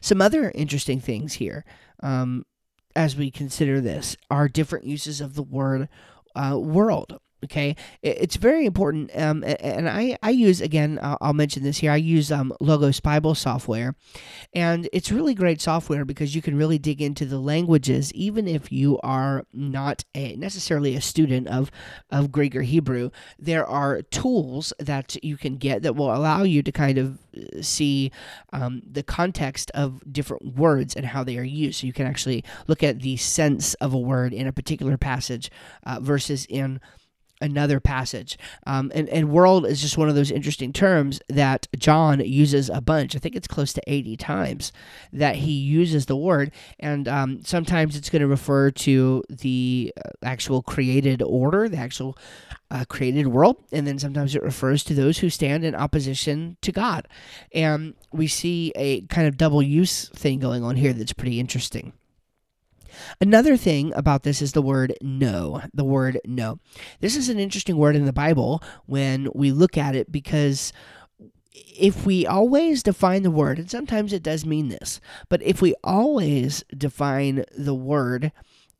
Some 0.01 0.21
other 0.21 0.51
interesting 0.55 0.99
things 0.99 1.33
here 1.33 1.65
um, 2.01 2.45
as 2.95 3.15
we 3.15 3.31
consider 3.31 3.81
this 3.81 4.15
are 4.29 4.47
different 4.47 4.85
uses 4.85 5.21
of 5.21 5.35
the 5.35 5.43
word 5.43 5.89
uh, 6.35 6.57
world. 6.59 7.19
Okay, 7.43 7.75
it's 8.01 8.37
very 8.37 8.65
important, 8.65 9.11
um, 9.13 9.43
and 9.43 9.89
I, 9.89 10.17
I 10.23 10.31
use 10.31 10.61
again. 10.61 10.97
I'll, 11.01 11.33
mention 11.33 11.63
this 11.63 11.77
here. 11.77 11.91
I 11.91 11.97
use 11.97 12.31
um, 12.31 12.53
Logos 12.61 13.01
Bible 13.01 13.35
software, 13.35 13.93
and 14.53 14.87
it's 14.93 15.11
really 15.11 15.35
great 15.35 15.61
software 15.61 16.05
because 16.05 16.33
you 16.33 16.41
can 16.41 16.57
really 16.57 16.79
dig 16.79 17.01
into 17.01 17.25
the 17.25 17.37
languages, 17.37 18.11
even 18.13 18.47
if 18.47 18.71
you 18.71 18.99
are 19.03 19.45
not 19.53 20.05
a, 20.15 20.35
necessarily 20.37 20.95
a 20.95 21.01
student 21.01 21.47
of 21.47 21.69
of 22.09 22.31
Greek 22.31 22.55
or 22.55 22.61
Hebrew. 22.61 23.11
There 23.37 23.65
are 23.67 24.01
tools 24.01 24.71
that 24.79 25.21
you 25.23 25.35
can 25.35 25.57
get 25.57 25.83
that 25.83 25.95
will 25.95 26.15
allow 26.15 26.43
you 26.43 26.63
to 26.63 26.71
kind 26.71 26.97
of 26.97 27.19
uh, 27.37 27.61
see 27.61 28.11
um, 28.53 28.81
the 28.89 29.03
context 29.03 29.69
of 29.71 30.01
different 30.11 30.55
words 30.55 30.95
and 30.95 31.05
how 31.05 31.23
they 31.23 31.37
are 31.37 31.43
used. 31.43 31.81
So 31.81 31.87
you 31.87 31.93
can 31.93 32.07
actually 32.07 32.43
look 32.67 32.81
at 32.81 33.01
the 33.01 33.17
sense 33.17 33.73
of 33.75 33.93
a 33.93 33.99
word 33.99 34.33
in 34.33 34.47
a 34.47 34.53
particular 34.53 34.97
passage 34.97 35.51
uh, 35.85 35.99
versus 35.99 36.45
in 36.49 36.79
another 37.41 37.79
passage. 37.79 38.37
Um, 38.65 38.91
and, 38.95 39.09
and 39.09 39.29
world 39.29 39.65
is 39.65 39.81
just 39.81 39.97
one 39.97 40.09
of 40.09 40.15
those 40.15 40.31
interesting 40.31 40.71
terms 40.71 41.19
that 41.27 41.67
John 41.77 42.19
uses 42.21 42.69
a 42.69 42.81
bunch. 42.81 43.15
I 43.15 43.19
think 43.19 43.35
it's 43.35 43.47
close 43.47 43.73
to 43.73 43.81
80 43.87 44.17
times 44.17 44.71
that 45.11 45.37
he 45.37 45.51
uses 45.51 46.05
the 46.05 46.15
word. 46.15 46.51
And 46.79 47.07
um, 47.07 47.43
sometimes 47.43 47.95
it's 47.95 48.09
going 48.09 48.21
to 48.21 48.27
refer 48.27 48.71
to 48.71 49.23
the 49.29 49.93
uh, 49.97 50.09
actual 50.23 50.61
created 50.61 51.21
order, 51.21 51.67
the 51.67 51.77
actual 51.77 52.17
uh, 52.71 52.85
created 52.87 53.27
world. 53.27 53.57
And 53.71 53.85
then 53.85 53.99
sometimes 53.99 54.35
it 54.35 54.43
refers 54.43 54.83
to 54.85 54.93
those 54.93 55.19
who 55.19 55.29
stand 55.29 55.63
in 55.63 55.75
opposition 55.75 56.57
to 56.61 56.71
God. 56.71 57.07
And 57.53 57.95
we 58.11 58.27
see 58.27 58.71
a 58.75 59.01
kind 59.01 59.27
of 59.27 59.37
double 59.37 59.61
use 59.61 60.09
thing 60.09 60.39
going 60.39 60.63
on 60.63 60.77
here 60.77 60.93
that's 60.93 61.13
pretty 61.13 61.39
interesting. 61.39 61.93
Another 63.21 63.57
thing 63.57 63.93
about 63.95 64.23
this 64.23 64.41
is 64.41 64.51
the 64.51 64.61
word 64.61 64.93
know. 65.01 65.61
The 65.73 65.83
word 65.83 66.19
know. 66.25 66.59
This 66.99 67.15
is 67.15 67.29
an 67.29 67.39
interesting 67.39 67.77
word 67.77 67.95
in 67.95 68.05
the 68.05 68.13
Bible 68.13 68.61
when 68.85 69.29
we 69.33 69.51
look 69.51 69.77
at 69.77 69.95
it 69.95 70.11
because 70.11 70.73
if 71.51 72.05
we 72.05 72.25
always 72.25 72.83
define 72.83 73.23
the 73.23 73.31
word, 73.31 73.59
and 73.59 73.69
sometimes 73.69 74.11
it 74.11 74.23
does 74.23 74.45
mean 74.45 74.69
this, 74.69 74.99
but 75.29 75.41
if 75.41 75.61
we 75.61 75.73
always 75.83 76.63
define 76.75 77.45
the 77.57 77.73
word 77.73 78.31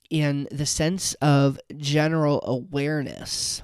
in 0.09 0.47
the 0.51 0.65
sense 0.65 1.13
of 1.15 1.59
general 1.77 2.43
awareness, 2.45 3.63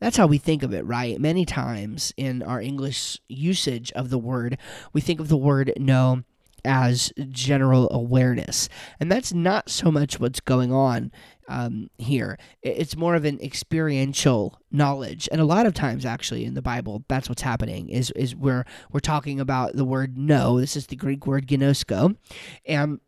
that's 0.00 0.16
how 0.16 0.26
we 0.26 0.38
think 0.38 0.62
of 0.62 0.72
it, 0.72 0.84
right? 0.84 1.20
Many 1.20 1.44
times 1.44 2.12
in 2.16 2.42
our 2.42 2.60
English 2.60 3.18
usage 3.28 3.90
of 3.92 4.10
the 4.10 4.18
word, 4.18 4.58
we 4.92 5.00
think 5.00 5.20
of 5.20 5.28
the 5.28 5.36
word 5.36 5.72
know 5.76 6.22
as 6.64 7.12
general 7.28 7.88
awareness. 7.92 8.68
And 9.00 9.10
that's 9.10 9.32
not 9.32 9.68
so 9.68 9.90
much 9.90 10.20
what's 10.20 10.40
going 10.40 10.72
on 10.72 11.12
um, 11.48 11.90
here. 11.98 12.38
It's 12.62 12.96
more 12.96 13.14
of 13.14 13.24
an 13.24 13.40
experiential 13.40 14.58
knowledge. 14.70 15.28
And 15.30 15.40
a 15.40 15.44
lot 15.44 15.66
of 15.66 15.74
times, 15.74 16.04
actually, 16.04 16.44
in 16.44 16.54
the 16.54 16.62
Bible, 16.62 17.04
that's 17.08 17.28
what's 17.28 17.42
happening, 17.42 17.88
is, 17.88 18.10
is 18.12 18.34
where 18.34 18.64
we're 18.90 19.00
talking 19.00 19.40
about 19.40 19.74
the 19.74 19.84
word 19.84 20.16
"know." 20.16 20.60
This 20.60 20.76
is 20.76 20.86
the 20.86 20.96
Greek 20.96 21.26
word 21.26 21.46
ginosko. 21.46 22.16
And 22.64 23.00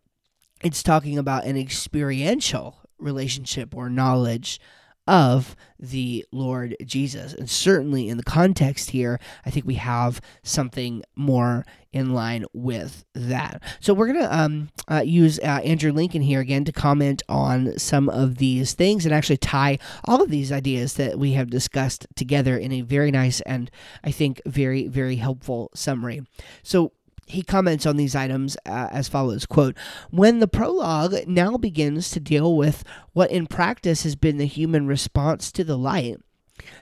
it's 0.62 0.82
talking 0.82 1.18
about 1.18 1.44
an 1.44 1.56
experiential 1.56 2.78
relationship 2.98 3.74
or 3.74 3.88
knowledge 3.88 4.60
of 5.06 5.54
the 5.78 6.24
Lord 6.32 6.76
Jesus. 6.84 7.34
And 7.34 7.48
certainly 7.48 8.08
in 8.08 8.16
the 8.16 8.22
context 8.22 8.90
here, 8.90 9.20
I 9.44 9.50
think 9.50 9.66
we 9.66 9.74
have 9.74 10.20
something 10.42 11.02
more 11.14 11.66
in 11.92 12.12
line 12.12 12.44
with 12.52 13.04
that. 13.14 13.62
So 13.80 13.94
we're 13.94 14.12
going 14.12 14.24
to 14.24 14.36
um, 14.36 14.70
uh, 14.90 15.02
use 15.04 15.38
uh, 15.38 15.60
Andrew 15.64 15.92
Lincoln 15.92 16.22
here 16.22 16.40
again 16.40 16.64
to 16.64 16.72
comment 16.72 17.22
on 17.28 17.78
some 17.78 18.08
of 18.08 18.38
these 18.38 18.74
things 18.74 19.04
and 19.04 19.14
actually 19.14 19.36
tie 19.36 19.78
all 20.04 20.22
of 20.22 20.30
these 20.30 20.50
ideas 20.50 20.94
that 20.94 21.18
we 21.18 21.32
have 21.32 21.50
discussed 21.50 22.06
together 22.16 22.56
in 22.56 22.72
a 22.72 22.80
very 22.80 23.10
nice 23.10 23.40
and 23.42 23.70
I 24.02 24.10
think 24.10 24.40
very, 24.46 24.88
very 24.88 25.16
helpful 25.16 25.70
summary. 25.74 26.22
So 26.62 26.92
he 27.26 27.42
comments 27.42 27.86
on 27.86 27.96
these 27.96 28.14
items 28.14 28.56
uh, 28.66 28.88
as 28.90 29.08
follows 29.08 29.46
quote 29.46 29.76
when 30.10 30.40
the 30.40 30.48
prologue 30.48 31.14
now 31.26 31.56
begins 31.56 32.10
to 32.10 32.20
deal 32.20 32.56
with 32.56 32.84
what 33.12 33.30
in 33.30 33.46
practice 33.46 34.02
has 34.02 34.14
been 34.14 34.38
the 34.38 34.46
human 34.46 34.86
response 34.86 35.50
to 35.50 35.64
the 35.64 35.78
light 35.78 36.18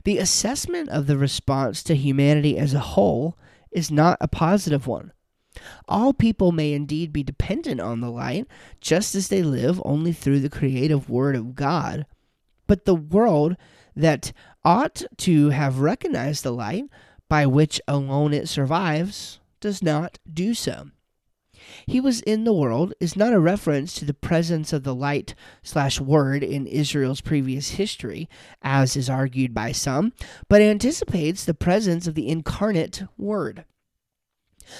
the 0.04 0.18
assessment 0.18 0.88
of 0.90 1.06
the 1.06 1.16
response 1.16 1.82
to 1.84 1.94
humanity 1.94 2.58
as 2.58 2.74
a 2.74 2.80
whole 2.80 3.36
is 3.70 3.90
not 3.90 4.18
a 4.20 4.28
positive 4.28 4.86
one. 4.86 5.12
All 5.88 6.12
people 6.12 6.52
may 6.52 6.72
indeed 6.72 7.12
be 7.12 7.22
dependent 7.22 7.80
on 7.80 8.00
the 8.00 8.10
light 8.10 8.46
just 8.80 9.14
as 9.14 9.28
they 9.28 9.42
live 9.42 9.80
only 9.84 10.12
through 10.12 10.40
the 10.40 10.50
creative 10.50 11.10
word 11.10 11.36
of 11.36 11.54
god. 11.54 12.06
But 12.66 12.84
the 12.84 12.94
world 12.94 13.56
that 13.94 14.32
ought 14.64 15.02
to 15.18 15.50
have 15.50 15.80
recognized 15.80 16.42
the 16.42 16.52
light 16.52 16.84
by 17.28 17.46
which 17.46 17.80
alone 17.86 18.32
it 18.32 18.48
survives 18.48 19.40
does 19.62 19.82
not 19.82 20.18
do 20.30 20.52
so. 20.52 20.90
He 21.86 22.00
was 22.00 22.20
in 22.22 22.44
the 22.44 22.52
world 22.52 22.92
is 23.00 23.16
not 23.16 23.32
a 23.32 23.40
reference 23.40 23.94
to 23.94 24.04
the 24.04 24.14
presence 24.14 24.72
of 24.72 24.82
the 24.82 24.94
light 24.94 25.34
slash 25.62 26.00
word 26.00 26.42
in 26.42 26.66
Israel's 26.66 27.20
previous 27.20 27.70
history, 27.70 28.28
as 28.62 28.96
is 28.96 29.08
argued 29.08 29.54
by 29.54 29.72
some, 29.72 30.12
but 30.48 30.60
anticipates 30.60 31.44
the 31.44 31.54
presence 31.54 32.06
of 32.06 32.14
the 32.14 32.28
incarnate 32.28 33.04
word. 33.16 33.64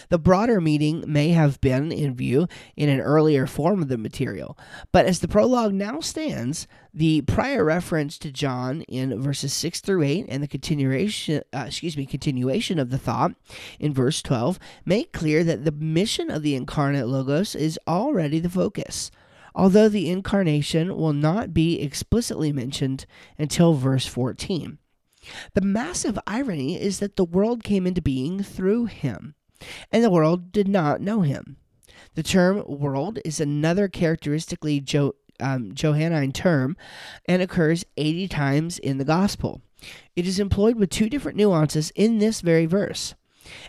The 0.09 0.19
broader 0.19 0.61
meaning 0.61 1.05
may 1.07 1.31
have 1.31 1.61
been 1.61 1.93
in 1.93 2.15
view 2.15 2.47
in 2.77 2.89
an 2.89 3.01
earlier 3.01 3.47
form 3.47 3.83
of 3.83 3.89
the 3.89 3.99
material, 3.99 4.59
but 4.93 5.07
as 5.07 5.21
the 5.21 5.29
prologue 5.29 5.75
now 5.75 6.01
stands, 6.01 6.67
the 6.95 7.23
prior 7.23 7.65
reference 7.65 8.19
to 8.19 8.31
John 8.31 8.83
in 8.83 9.21
verses 9.21 9.53
6 9.55 9.81
through 9.81 10.03
8 10.03 10.27
and 10.29 10.43
the 10.43 10.49
continuation 10.49 11.43
uh, 11.53 11.65
excuse 11.67 11.97
me 11.97 12.05
continuation 12.05 12.79
of 12.79 12.91
the 12.91 12.99
thought 12.99 13.33
in 13.81 13.95
verse 13.95 14.21
12 14.21 14.59
make 14.85 15.13
clear 15.13 15.43
that 15.43 15.65
the 15.65 15.73
mission 15.73 16.31
of 16.31 16.43
the 16.43 16.55
incarnate 16.55 17.09
logos 17.09 17.55
is 17.55 17.79
already 17.89 18.39
the 18.39 18.51
focus. 18.51 19.11
Although 19.55 19.89
the 19.89 20.11
incarnation 20.11 20.97
will 20.97 21.13
not 21.13 21.53
be 21.53 21.81
explicitly 21.81 22.53
mentioned 22.53 23.05
until 23.39 23.75
verse 23.75 24.07
14. 24.07 24.79
The 25.55 25.61
massive 25.61 26.19
irony 26.27 26.81
is 26.81 26.99
that 26.99 27.17
the 27.17 27.25
world 27.25 27.63
came 27.63 27.87
into 27.87 28.03
being 28.03 28.43
through 28.43 28.87
him 28.87 29.35
and 29.91 30.03
the 30.03 30.11
world 30.11 30.53
did 30.53 30.69
not 30.69 31.01
know 31.01 31.23
him. 31.23 31.57
The 32.15 32.23
term 32.23 32.63
world 32.67 33.19
is 33.25 33.41
another 33.41 33.89
characteristically 33.89 34.81
jo- 34.81 35.15
um, 35.41 35.75
Johannine 35.75 36.33
term 36.33 36.77
and 37.27 37.43
occurs 37.43 37.85
80 37.97 38.29
times 38.29 38.79
in 38.79 38.99
the 38.99 39.05
Gospel. 39.05 39.63
It 40.15 40.27
is 40.27 40.39
employed 40.39 40.77
with 40.77 40.91
two 40.91 41.09
different 41.09 41.39
nuances 41.39 41.91
in 41.95 42.19
this 42.19 42.41
very 42.41 42.67
verse. 42.67 43.15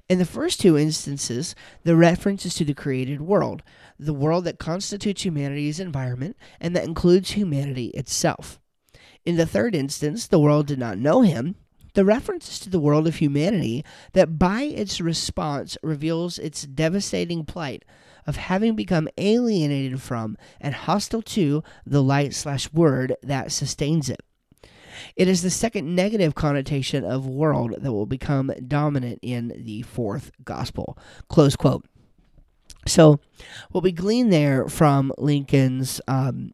In 0.07 0.19
the 0.19 0.25
first 0.25 0.62
two 0.62 0.77
instances, 0.77 1.55
the 1.83 1.95
reference 1.95 2.45
is 2.45 2.53
to 2.55 2.65
the 2.65 2.75
created 2.75 3.21
world, 3.21 3.63
the 3.97 4.13
world 4.13 4.43
that 4.45 4.59
constitutes 4.59 5.25
humanity's 5.25 5.79
environment 5.79 6.38
and 6.59 6.75
that 6.75 6.83
includes 6.83 7.31
humanity 7.31 7.88
itself. 7.88 8.59
In 9.25 9.38
the 9.38 9.45
third 9.45 9.73
instance, 9.73 10.27
the 10.27 10.39
world 10.39 10.67
did 10.67 10.77
not 10.77 10.97
know 10.97 11.21
him, 11.21 11.55
the 11.93 12.05
reference 12.05 12.59
to 12.59 12.69
the 12.69 12.79
world 12.79 13.07
of 13.07 13.17
humanity 13.17 13.85
that 14.13 14.39
by 14.39 14.63
its 14.63 15.00
response 15.00 15.77
reveals 15.83 16.39
its 16.39 16.63
devastating 16.63 17.45
plight 17.45 17.83
of 18.25 18.35
having 18.35 18.75
become 18.75 19.09
alienated 19.17 20.01
from 20.01 20.38
and 20.59 20.73
hostile 20.73 21.21
to 21.21 21.63
the 21.85 22.01
light 22.01 22.33
slash 22.33 22.71
word 22.71 23.15
that 23.21 23.51
sustains 23.51 24.09
it. 24.09 24.21
It 25.15 25.27
is 25.27 25.41
the 25.41 25.50
second 25.50 25.95
negative 25.95 26.35
connotation 26.35 27.03
of 27.03 27.27
world 27.27 27.75
that 27.79 27.91
will 27.91 28.05
become 28.05 28.51
dominant 28.67 29.19
in 29.21 29.63
the 29.63 29.81
fourth 29.81 30.31
gospel. 30.43 30.97
Close 31.29 31.55
quote. 31.55 31.85
So, 32.85 33.19
what 33.71 33.83
we 33.83 33.91
glean 33.91 34.29
there 34.29 34.67
from 34.67 35.13
Lincoln's 35.17 36.01
um, 36.07 36.51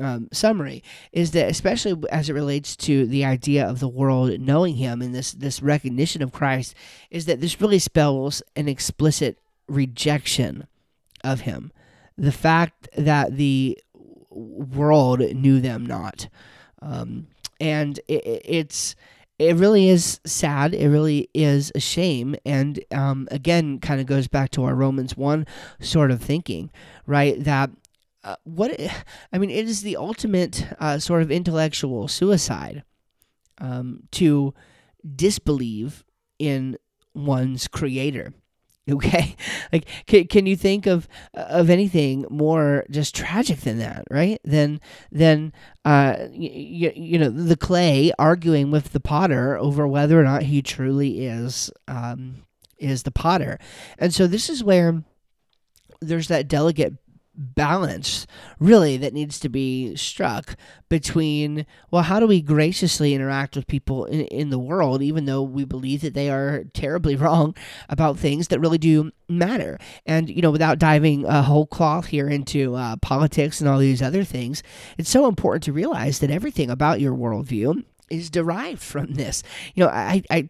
um, 0.00 0.28
summary 0.32 0.82
is 1.12 1.32
that 1.32 1.50
especially 1.50 2.02
as 2.10 2.28
it 2.28 2.32
relates 2.32 2.76
to 2.76 3.06
the 3.06 3.24
idea 3.24 3.66
of 3.66 3.80
the 3.80 3.88
world 3.88 4.40
knowing 4.40 4.76
him 4.76 5.02
and 5.02 5.14
this 5.14 5.32
this 5.32 5.62
recognition 5.62 6.22
of 6.22 6.32
Christ 6.32 6.74
is 7.10 7.26
that 7.26 7.40
this 7.40 7.60
really 7.60 7.78
spells 7.78 8.42
an 8.56 8.68
explicit 8.68 9.38
rejection 9.68 10.66
of 11.22 11.42
him 11.42 11.72
the 12.16 12.32
fact 12.32 12.88
that 12.96 13.36
the 13.36 13.78
world 14.30 15.20
knew 15.20 15.60
them 15.60 15.84
not 15.84 16.28
um, 16.82 17.26
and 17.60 17.98
it, 18.08 18.42
it's 18.44 18.96
it 19.40 19.56
really 19.56 19.88
is 19.88 20.20
sad. 20.26 20.74
It 20.74 20.90
really 20.90 21.30
is 21.32 21.72
a 21.74 21.80
shame. 21.80 22.36
And 22.44 22.78
um, 22.90 23.26
again, 23.30 23.78
kind 23.78 23.98
of 23.98 24.06
goes 24.06 24.28
back 24.28 24.50
to 24.50 24.64
our 24.64 24.74
Romans 24.74 25.16
1 25.16 25.46
sort 25.80 26.10
of 26.10 26.20
thinking, 26.20 26.70
right? 27.06 27.42
That 27.42 27.70
uh, 28.24 28.36
what 28.44 28.78
I 29.32 29.38
mean, 29.38 29.50
it 29.50 29.66
is 29.68 29.82
the 29.82 29.96
ultimate 29.96 30.66
uh, 30.78 30.98
sort 30.98 31.22
of 31.22 31.30
intellectual 31.30 32.08
suicide 32.08 32.84
um, 33.58 34.04
to 34.12 34.54
disbelieve 35.16 36.04
in 36.38 36.76
one's 37.14 37.68
creator 37.68 38.32
Okay, 38.90 39.36
like 39.72 39.86
can, 40.06 40.26
can 40.26 40.46
you 40.46 40.56
think 40.56 40.86
of 40.86 41.06
of 41.34 41.70
anything 41.70 42.24
more 42.28 42.84
just 42.90 43.14
tragic 43.14 43.60
than 43.60 43.78
that, 43.78 44.04
right? 44.10 44.40
Than 44.42 44.80
than 45.12 45.52
uh 45.84 46.26
you, 46.32 46.90
you 46.96 47.18
know 47.18 47.30
the 47.30 47.56
clay 47.56 48.10
arguing 48.18 48.72
with 48.72 48.92
the 48.92 48.98
potter 48.98 49.56
over 49.56 49.86
whether 49.86 50.18
or 50.18 50.24
not 50.24 50.42
he 50.44 50.60
truly 50.60 51.24
is 51.26 51.70
um 51.86 52.42
is 52.78 53.04
the 53.04 53.12
potter, 53.12 53.58
and 53.98 54.12
so 54.12 54.26
this 54.26 54.50
is 54.50 54.64
where 54.64 55.04
there's 56.00 56.28
that 56.28 56.48
delicate 56.48 56.94
balance 57.40 58.26
really 58.58 58.98
that 58.98 59.14
needs 59.14 59.40
to 59.40 59.48
be 59.48 59.96
struck 59.96 60.56
between 60.90 61.64
well 61.90 62.02
how 62.02 62.20
do 62.20 62.26
we 62.26 62.42
graciously 62.42 63.14
interact 63.14 63.56
with 63.56 63.66
people 63.66 64.04
in, 64.04 64.20
in 64.26 64.50
the 64.50 64.58
world 64.58 65.02
even 65.02 65.24
though 65.24 65.42
we 65.42 65.64
believe 65.64 66.02
that 66.02 66.12
they 66.12 66.28
are 66.28 66.64
terribly 66.74 67.16
wrong 67.20 67.56
about 67.88 68.18
things 68.18 68.48
that 68.48 68.60
really 68.60 68.78
do 68.78 69.10
matter? 69.28 69.78
And 70.04 70.28
you 70.28 70.42
know 70.42 70.50
without 70.50 70.78
diving 70.78 71.24
a 71.24 71.42
whole 71.42 71.66
cloth 71.66 72.06
here 72.06 72.28
into 72.28 72.74
uh, 72.74 72.96
politics 72.96 73.60
and 73.60 73.68
all 73.68 73.78
these 73.78 74.02
other 74.02 74.22
things 74.22 74.62
it's 74.98 75.10
so 75.10 75.26
important 75.26 75.62
to 75.64 75.72
realize 75.72 76.18
that 76.18 76.30
everything 76.30 76.68
about 76.68 77.00
your 77.00 77.14
worldview 77.14 77.82
is 78.10 78.28
derived 78.28 78.82
from 78.82 79.14
this. 79.14 79.42
You 79.74 79.84
know, 79.84 79.90
I, 79.90 80.22
I, 80.30 80.48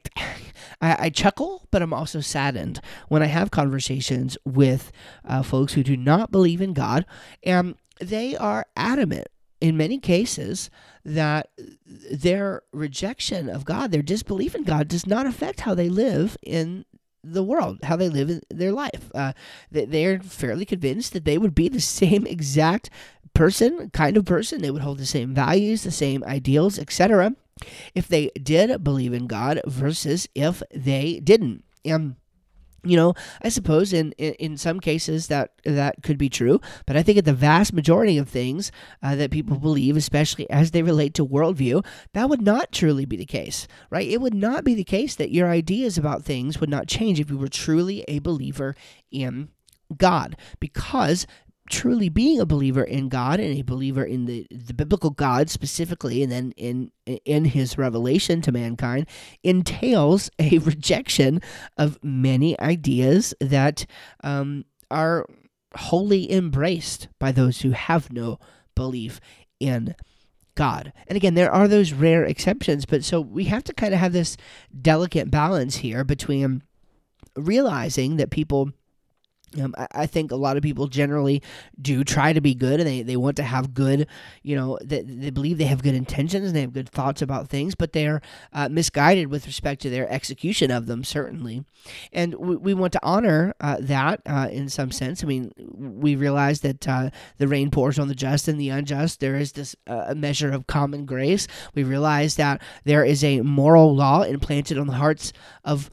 I, 0.81 0.97
I 0.99 1.11
chuckle, 1.11 1.69
but 1.71 1.83
I'm 1.83 1.93
also 1.93 2.21
saddened 2.21 2.81
when 3.09 3.23
I 3.23 3.27
have 3.27 3.51
conversations 3.51 4.37
with 4.45 4.91
uh, 5.25 5.43
folks 5.43 5.75
who 5.75 5.83
do 5.83 5.97
not 5.97 6.33
believe 6.33 6.61
in 6.61 6.73
God, 6.73 7.07
and 7.43 7.77
they 8.01 8.37
are 8.37 8.67
adamant 8.77 9.29
in 9.61 9.77
many 9.77 9.99
cases 9.99 10.71
that 11.05 11.51
their 12.11 12.63
rejection 12.73 13.49
of 13.49 13.65
God, 13.65 13.91
their 13.91 14.03
disbelief 14.03 14.55
in 14.55 14.65
God, 14.65 14.89
does 14.89 15.07
not 15.07 15.27
affect 15.27 15.61
how 15.61 15.75
they 15.75 15.89
live 15.89 16.37
in 16.43 16.87
the 17.23 17.43
world, 17.43 17.79
how 17.83 17.97
they 17.97 18.09
live 18.09 18.41
their 18.49 18.73
life. 18.73 19.11
Uh, 19.15 19.35
they're 19.71 20.21
fairly 20.21 20.65
convinced 20.65 21.13
that 21.13 21.27
they 21.27 21.37
would 21.37 21.55
be 21.55 21.69
the 21.69 21.81
same 21.81 22.27
exact 22.27 22.89
person, 23.35 23.91
kind 23.91 24.17
of 24.17 24.25
person. 24.25 24.63
They 24.63 24.71
would 24.71 24.83
hold 24.83 24.99
the 24.99 25.07
same 25.07 25.35
values, 25.35 25.83
the 25.83 25.91
same 25.91 26.25
ideals, 26.25 26.79
etc 26.79 27.37
if 27.95 28.09
they 28.09 28.31
did 28.43 28.83
believe 28.83 29.13
in 29.13 29.27
God 29.27 29.61
versus 29.67 30.29
if 30.35 30.63
they 30.75 31.21
didn't. 31.21 31.65
And 31.85 32.17
you 32.83 32.97
know, 32.97 33.15
I 33.43 33.51
suppose 33.51 33.93
in, 33.93 34.13
in, 34.13 34.33
in 34.35 34.57
some 34.57 34.81
cases 34.81 35.27
that 35.27 35.53
that 35.65 36.03
could 36.03 36.17
be 36.17 36.29
true, 36.29 36.61
but 36.87 36.97
I 36.97 37.03
think 37.03 37.19
at 37.19 37.25
the 37.25 37.33
vast 37.33 37.73
majority 37.73 38.17
of 38.17 38.29
things 38.29 38.73
uh, 39.03 39.17
that 39.17 39.31
people 39.31 39.59
believe, 39.59 39.97
especially 39.97 40.49
as 40.49 40.71
they 40.71 40.83
relate 40.83 41.15
to 41.15 41.27
worldview, 41.27 41.85
that 42.15 42.29
would 42.29 42.43
not 42.43 42.73
truly 42.73 43.05
be 43.05 43.17
the 43.17 43.27
case, 43.27 43.69
right? 43.91 44.09
It 44.09 44.21
would 44.21 44.35
not 44.35 44.65
be 44.65 44.75
the 44.75 44.85
case 44.85 45.15
that 45.17 45.31
your 45.31 45.51
ideas 45.51 45.99
about 45.99 46.25
things 46.25 46.59
would 46.59 46.71
not 46.71 46.89
change 46.89 47.21
if 47.21 47.31
you 47.31 47.37
were 47.37 47.49
truly 47.49 48.03
a 48.09 48.19
believer 48.21 48.75
in 49.11 49.51
God, 49.97 50.37
because 50.59 51.27
truly 51.71 52.09
being 52.09 52.41
a 52.41 52.47
believer 52.47 52.83
in 52.83 53.09
God 53.09 53.41
and 53.41 53.57
a 53.57 53.63
believer 53.63 54.05
in 54.05 54.27
the, 54.27 54.47
the 54.51 54.75
biblical 54.75 55.11
God 55.11 55.49
specifically, 55.49 56.23
and 56.23 56.31
then 56.31 56.53
in 56.57 56.91
in 57.25 57.47
His 57.47 57.79
revelation 57.79 58.43
to 58.43 58.53
mankind, 58.53 59.07
entails 59.43 60.31
a 60.39 60.59
rejection 60.59 61.41
of 61.79 61.99
many 62.03 62.59
ideas 62.61 63.33
that 63.41 63.87
um, 64.23 64.65
are 64.91 65.27
wholly 65.77 66.31
embraced 66.31 67.09
by 67.19 67.33
those 67.33 67.61
who 67.61 67.71
have 67.71 68.13
no 68.13 68.39
belief 68.75 69.21
in 69.61 69.95
God. 70.57 70.93
And 71.07 71.17
again, 71.17 71.35
there 71.35 71.53
are 71.53 71.69
those 71.69 71.93
rare 71.93 72.25
exceptions, 72.25 72.85
but 72.85 73.05
so 73.05 73.21
we 73.21 73.45
have 73.45 73.65
to 73.65 73.73
kind 73.73 73.95
of 73.95 74.01
have 74.01 74.13
this 74.13 74.37
delicate 74.83 75.31
balance 75.31 75.77
here 75.77 76.05
between 76.05 76.63
realizing 77.37 78.17
that 78.17 78.31
people 78.31 78.73
um, 79.59 79.75
I, 79.77 79.87
I, 79.93 80.07
think 80.07 80.31
a 80.31 80.37
lot 80.37 80.57
of 80.57 80.63
people 80.63 80.87
generally 80.87 81.43
do 81.81 82.05
try 82.05 82.33
to 82.33 82.41
be 82.41 82.55
good 82.55 82.79
and 82.79 82.89
they, 82.89 83.03
they 83.03 83.17
want 83.17 83.37
to 83.37 83.43
have 83.43 83.75
good, 83.75 84.07
you 84.43 84.55
know, 84.55 84.79
they, 84.83 85.03
they 85.03 85.31
believe 85.31 85.59
they 85.59 85.65
have 85.65 85.83
good 85.83 85.95
intentions 85.95 86.47
and 86.47 86.55
they 86.55 86.61
have 86.61 86.73
good 86.73 86.89
thoughts 86.89 87.21
about 87.21 87.49
things, 87.49 87.75
but 87.75 87.93
they're 87.93 88.21
uh, 88.53 88.69
misguided 88.69 89.29
with 89.29 89.47
respect 89.47 89.83
to 89.83 89.91
their 89.91 90.09
execution 90.09 90.71
of 90.71 90.87
them, 90.87 91.03
certainly. 91.03 91.65
And 92.13 92.35
we, 92.35 92.57
we 92.57 92.75
want 92.75 92.93
to 92.93 93.01
honor 93.03 93.55
uh, 93.61 93.79
that 93.81 94.21
uh, 94.27 94.49
in 94.53 94.69
some 94.69 94.93
sense. 94.93 95.25
I 95.25 95.27
mean, 95.27 95.53
we 95.59 96.15
realize 96.15 96.61
that 96.61 96.87
uh, 96.87 97.11
the 97.39 97.49
rain 97.49 97.71
pours 97.71 97.99
on 97.99 98.07
the 98.07 98.15
just 98.15 98.47
and 98.47 98.61
the 98.61 98.69
unjust. 98.69 99.19
There 99.19 99.37
is 99.37 99.53
this 99.53 99.75
uh, 99.89 100.15
measure 100.17 100.53
of 100.53 100.69
common 100.69 101.07
grace. 101.07 101.49
We 101.75 101.83
realize 101.83 102.37
that 102.37 102.63
there 102.85 103.05
is 103.05 103.25
a 103.25 103.41
moral 103.41 103.97
law 103.97 104.23
implanted 104.23 104.79
on 104.79 104.87
the 104.87 104.95
hearts 104.95 105.33
of 105.65 105.91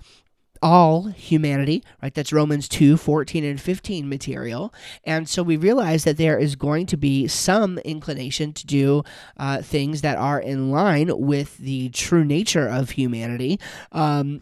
all 0.62 1.08
humanity, 1.08 1.84
right? 2.02 2.14
That's 2.14 2.34
Romans 2.34 2.68
2 2.68 2.98
14 2.98 3.44
and 3.44 3.60
15 3.60 4.08
material. 4.10 4.74
And 5.04 5.28
so 5.28 5.44
we 5.44 5.58
realize 5.58 6.04
that 6.04 6.18
there 6.18 6.38
is 6.38 6.56
going 6.56 6.86
to 6.88 6.98
be 6.98 7.28
some 7.28 7.78
inclination 7.80 8.54
to 8.54 8.66
do 8.66 9.04
uh, 9.38 9.62
things 9.62 10.02
that 10.02 10.18
are 10.18 10.40
in 10.40 10.72
line 10.72 11.12
with 11.14 11.58
the 11.58 11.90
true 11.90 12.24
nature 12.24 12.68
of 12.68 12.92
humanity. 12.92 13.60
Um, 13.92 14.42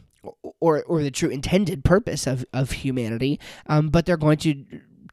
or, 0.59 0.83
or 0.85 1.03
the 1.03 1.11
true 1.11 1.29
intended 1.29 1.83
purpose 1.83 2.25
of, 2.25 2.43
of 2.51 2.71
humanity, 2.71 3.39
um, 3.67 3.89
but 3.89 4.05
they're 4.05 4.17
going 4.17 4.37
to 4.37 4.65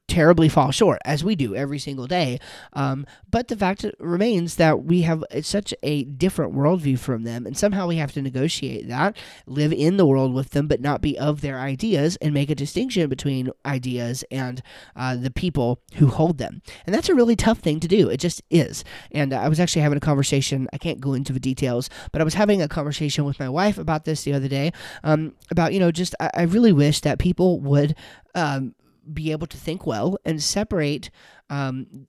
terribly 0.09 0.49
fall 0.49 0.71
short, 0.71 1.01
as 1.05 1.25
we 1.25 1.35
do 1.35 1.55
every 1.55 1.79
single 1.79 2.07
day. 2.07 2.39
Um, 2.75 3.07
but 3.31 3.49
the 3.49 3.57
fact 3.57 3.87
remains 3.99 4.57
that 4.57 4.85
we 4.85 5.03
have 5.03 5.25
such 5.41 5.73
a 5.83 6.05
different 6.05 6.55
worldview 6.55 6.99
from 6.99 7.25
them, 7.25 7.47
and 7.47 7.57
somehow 7.57 7.87
we 7.87 7.97
have 7.97 8.13
to 8.13 8.23
negotiate 8.23 8.89
that, 8.89 9.17
live 9.47 9.73
in 9.73 9.97
the 9.97 10.05
world 10.05 10.35
with 10.35 10.51
them, 10.51 10.69
but 10.69 10.83
not 10.83 11.01
be 11.01 11.19
of 11.19 11.41
their 11.41 11.59
ideas, 11.59 12.17
and 12.17 12.35
make 12.35 12.51
a 12.51 12.55
distinction 12.55 13.09
between 13.09 13.51
ideas 13.65 14.23
and 14.31 14.63
uh, 14.97 15.17
the 15.17 15.31
people 15.31 15.81
who 15.95 16.09
hold 16.09 16.37
them. 16.37 16.61
And 16.85 16.95
that's 16.95 17.09
a 17.09 17.15
really 17.15 17.37
tough 17.37 17.61
thing 17.61 17.81
to 17.81 17.89
do. 17.89 18.11
It 18.11 18.19
just 18.19 18.43
is. 18.51 18.85
And 19.13 19.33
uh, 19.33 19.41
I 19.41 19.49
was 19.49 19.61
actually 19.61 19.83
having 19.83 19.97
a 19.99 20.01
conversation, 20.01 20.69
I 20.73 20.79
can't 20.79 21.01
go 21.01 21.15
into 21.15 21.33
the 21.33 21.41
details, 21.41 21.89
but 22.13 22.21
I 22.21 22.25
was 22.25 22.35
having 22.35 22.61
a 22.61 22.69
conversation 22.69 23.25
with 23.25 23.41
my 23.41 23.49
wife 23.49 23.79
about 23.79 24.05
this 24.05 24.25
the 24.25 24.35
other 24.35 24.49
day 24.49 24.73
um, 25.05 25.35
about, 25.51 25.73
you 25.73 25.81
know, 25.81 25.91
just 25.91 26.15
I, 26.21 26.31
I 26.35 26.43
really 26.43 26.73
wish 26.73 27.01
that 27.01 27.19
people 27.19 27.61
would 27.61 27.95
um, 28.35 28.75
be 29.11 29.33
able 29.33 29.47
to 29.47 29.57
think 29.57 29.87
well 29.87 30.17
and 30.25 30.43
separate 30.43 31.11
um, 31.51 32.07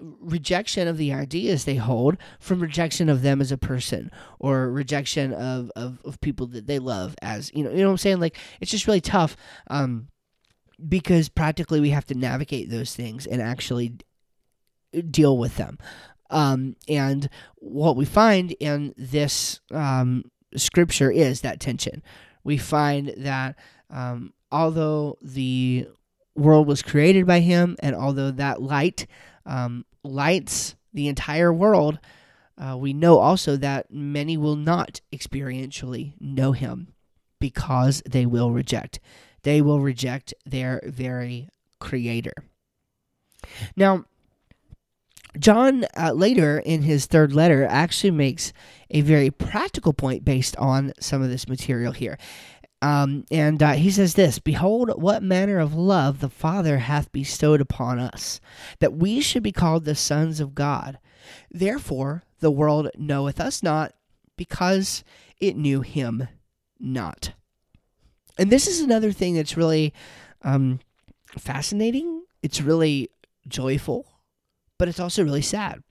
rejection 0.00 0.88
of 0.88 0.96
the 0.96 1.12
ideas 1.12 1.64
they 1.64 1.76
hold 1.76 2.16
from 2.38 2.60
rejection 2.60 3.08
of 3.08 3.22
them 3.22 3.40
as 3.40 3.52
a 3.52 3.58
person 3.58 4.10
or 4.38 4.70
rejection 4.70 5.32
of, 5.32 5.70
of, 5.76 6.00
of 6.04 6.20
people 6.20 6.46
that 6.46 6.66
they 6.66 6.78
love 6.78 7.14
as 7.20 7.50
you 7.54 7.62
know 7.62 7.70
you 7.70 7.78
know 7.78 7.86
what 7.86 7.92
I'm 7.92 7.98
saying? 7.98 8.20
Like 8.20 8.36
it's 8.60 8.70
just 8.70 8.86
really 8.86 9.00
tough 9.00 9.36
um, 9.68 10.08
because 10.88 11.28
practically 11.28 11.80
we 11.80 11.90
have 11.90 12.06
to 12.06 12.14
navigate 12.14 12.70
those 12.70 12.94
things 12.94 13.26
and 13.26 13.42
actually 13.42 13.96
deal 15.10 15.36
with 15.38 15.56
them. 15.56 15.78
Um, 16.30 16.76
and 16.88 17.28
what 17.56 17.96
we 17.96 18.04
find 18.04 18.52
in 18.60 18.94
this 18.96 19.60
um, 19.72 20.24
scripture 20.56 21.10
is 21.10 21.40
that 21.40 21.60
tension. 21.60 22.02
We 22.44 22.56
find 22.56 23.12
that 23.18 23.56
um, 23.90 24.32
although 24.50 25.18
the 25.20 25.88
world 26.36 26.66
was 26.66 26.82
created 26.82 27.26
by 27.26 27.40
him, 27.40 27.76
and 27.80 27.94
although 27.94 28.30
that 28.30 28.62
light 28.62 29.06
um, 29.46 29.84
lights 30.02 30.76
the 30.92 31.08
entire 31.08 31.52
world, 31.52 31.98
uh, 32.58 32.76
we 32.76 32.92
know 32.92 33.18
also 33.18 33.56
that 33.56 33.90
many 33.90 34.36
will 34.36 34.56
not 34.56 35.00
experientially 35.12 36.14
know 36.20 36.52
him 36.52 36.88
because 37.38 38.02
they 38.08 38.26
will 38.26 38.50
reject. 38.50 39.00
They 39.42 39.62
will 39.62 39.80
reject 39.80 40.34
their 40.44 40.82
very 40.84 41.48
creator. 41.78 42.34
Now, 43.76 44.04
John 45.38 45.86
uh, 45.96 46.12
later 46.12 46.58
in 46.58 46.82
his 46.82 47.06
third 47.06 47.32
letter 47.32 47.64
actually 47.64 48.10
makes 48.10 48.52
a 48.90 49.00
very 49.00 49.30
practical 49.30 49.92
point 49.92 50.24
based 50.24 50.56
on 50.56 50.92
some 51.00 51.22
of 51.22 51.30
this 51.30 51.48
material 51.48 51.92
here. 51.92 52.18
Um, 52.82 53.26
and 53.30 53.62
uh, 53.62 53.72
he 53.72 53.90
says 53.90 54.14
this 54.14 54.38
Behold, 54.38 54.90
what 55.00 55.22
manner 55.22 55.58
of 55.58 55.74
love 55.74 56.20
the 56.20 56.30
Father 56.30 56.78
hath 56.78 57.12
bestowed 57.12 57.60
upon 57.60 57.98
us, 57.98 58.40
that 58.78 58.94
we 58.94 59.20
should 59.20 59.42
be 59.42 59.52
called 59.52 59.84
the 59.84 59.94
sons 59.94 60.40
of 60.40 60.54
God. 60.54 60.98
Therefore, 61.50 62.24
the 62.40 62.50
world 62.50 62.90
knoweth 62.96 63.40
us 63.40 63.62
not, 63.62 63.92
because 64.36 65.04
it 65.38 65.56
knew 65.56 65.82
him 65.82 66.28
not. 66.78 67.32
And 68.38 68.50
this 68.50 68.66
is 68.66 68.80
another 68.80 69.12
thing 69.12 69.34
that's 69.34 69.56
really 69.56 69.92
um, 70.42 70.80
fascinating. 71.38 72.24
It's 72.42 72.62
really 72.62 73.10
joyful, 73.46 74.06
but 74.78 74.88
it's 74.88 75.00
also 75.00 75.22
really 75.22 75.42
sad. 75.42 75.82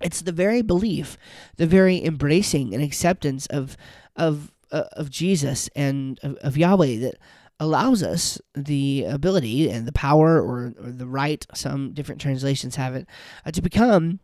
It's 0.00 0.22
the 0.22 0.32
very 0.32 0.62
belief, 0.62 1.18
the 1.56 1.66
very 1.66 2.02
embracing 2.02 2.72
and 2.72 2.82
acceptance 2.82 3.46
of 3.46 3.76
of 4.16 4.50
of 4.70 5.10
Jesus 5.10 5.68
and 5.74 6.18
of, 6.22 6.36
of, 6.36 6.56
Yahweh 6.56 6.98
that 6.98 7.14
allows 7.58 8.02
us 8.02 8.40
the 8.54 9.04
ability 9.04 9.70
and 9.70 9.86
the 9.86 9.92
power 9.92 10.40
or, 10.40 10.74
or 10.78 10.90
the 10.90 11.06
right, 11.06 11.46
some 11.54 11.92
different 11.92 12.20
translations 12.20 12.76
have 12.76 12.94
it, 12.94 13.06
uh, 13.44 13.50
to 13.50 13.62
become 13.62 14.20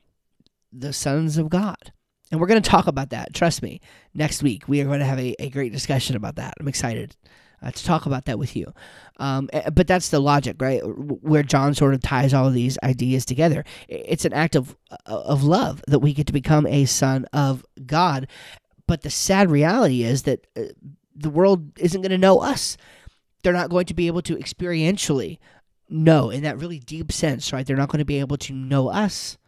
the 0.73 0.93
sons 0.93 1.37
of 1.39 1.49
God. 1.49 1.93
And 2.31 2.41
we're 2.41 2.49
going 2.49 2.63
to 2.63 2.71
talk 2.71 2.87
about 2.87 3.11
that. 3.11 3.35
Trust 3.35 3.63
me. 3.63 3.81
Next 4.15 4.43
week, 4.43 4.67
we 4.67 4.81
are 4.81 4.85
going 4.85 5.01
to 5.01 5.07
have 5.07 5.21
a, 5.21 5.35
a 5.39 5.51
great 5.51 5.73
discussion 5.73 6.17
about 6.17 6.37
that. 6.37 6.55
I'm 6.59 6.69
excited 6.69 7.15
uh, 7.63 7.71
to 7.71 7.85
talk 7.85 8.07
about 8.07 8.25
that 8.27 8.39
with 8.39 8.57
you. 8.57 8.73
Um, 9.19 9.49
but 9.73 9.87
that's 9.87 10.11
the 10.11 10.21
logic, 10.21 10.57
right? 10.61 10.81
Where 10.81 11.43
John 11.43 11.75
sort 11.75 11.95
of 11.95 12.03
ties 12.03 12.35
all 12.35 12.47
of 12.47 12.55
these 12.55 12.79
ideas 12.83 13.25
together. 13.25 13.65
It's 13.89 14.25
an 14.25 14.33
act 14.33 14.57
of 14.57 14.77
uh, 14.91 14.95
of 15.07 15.43
love 15.43 15.83
that 15.87 16.01
we 16.01 16.13
get 16.13 16.27
to 16.27 16.33
become 16.33 16.67
a 16.67 16.85
son 16.85 17.27
of 17.33 17.65
God. 17.87 18.29
But 18.87 19.03
the 19.03 19.11
sad 19.11 19.51
reality 19.51 20.03
is 20.03 20.23
that 20.23 20.47
uh, 20.57 20.65
the 21.15 21.31
world 21.31 21.79
isn't 21.79 22.03
going 22.03 22.11
to 22.11 22.19
know 22.19 22.41
us. 22.41 22.77
They're 23.43 23.53
not 23.53 23.71
going 23.71 23.87
to 23.87 23.95
be 23.95 24.07
able 24.07 24.23
to 24.23 24.37
experientially 24.37 25.39
know 25.89 26.31
in 26.31 26.43
that 26.43 26.59
really 26.59 26.79
deep 26.79 27.13
sense, 27.13 27.53
right? 27.53 27.67
They're 27.67 27.77
not 27.77 27.89
going 27.89 28.01
to 28.01 28.05
be 28.05 28.21
able 28.21 28.37
to 28.39 28.53
know 28.53 28.89
us 28.89 29.39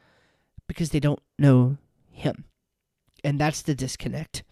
because 0.66 0.90
they 0.90 1.00
don't 1.00 1.20
know 1.38 1.78
Him. 2.10 2.44
And 3.24 3.40
that's 3.40 3.62
the 3.62 3.74
disconnect. 3.74 4.44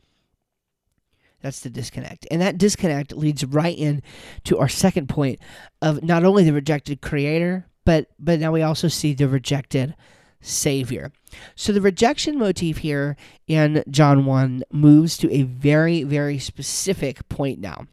That's 1.43 1.61
the 1.61 1.71
disconnect. 1.71 2.27
And 2.31 2.41
that 2.41 2.59
disconnect 2.59 3.13
leads 3.13 3.45
right 3.45 3.77
in 3.77 4.03
to 4.45 4.59
our 4.59 4.69
second 4.69 5.09
point 5.09 5.39
of 5.81 6.03
not 6.03 6.25
only 6.25 6.45
the 6.45 6.53
rejected 6.53 7.01
creator, 7.01 7.67
but 7.85 8.09
but 8.19 8.41
now 8.41 8.53
we 8.53 8.63
also 8.63 8.89
see 8.89 9.15
the 9.15 9.29
rejected 9.29 9.95
savior. 10.47 11.13
So 11.55 11.73
the 11.73 11.81
rejection 11.81 12.39
motif 12.39 12.79
here 12.79 13.17
in 13.47 13.83
John 13.91 14.25
1 14.25 14.65
moves 14.71 15.17
to 15.19 15.33
a 15.33 15.43
very 15.43 16.03
very 16.03 16.39
specific 16.39 17.29
point 17.29 17.61
now. 17.61 17.87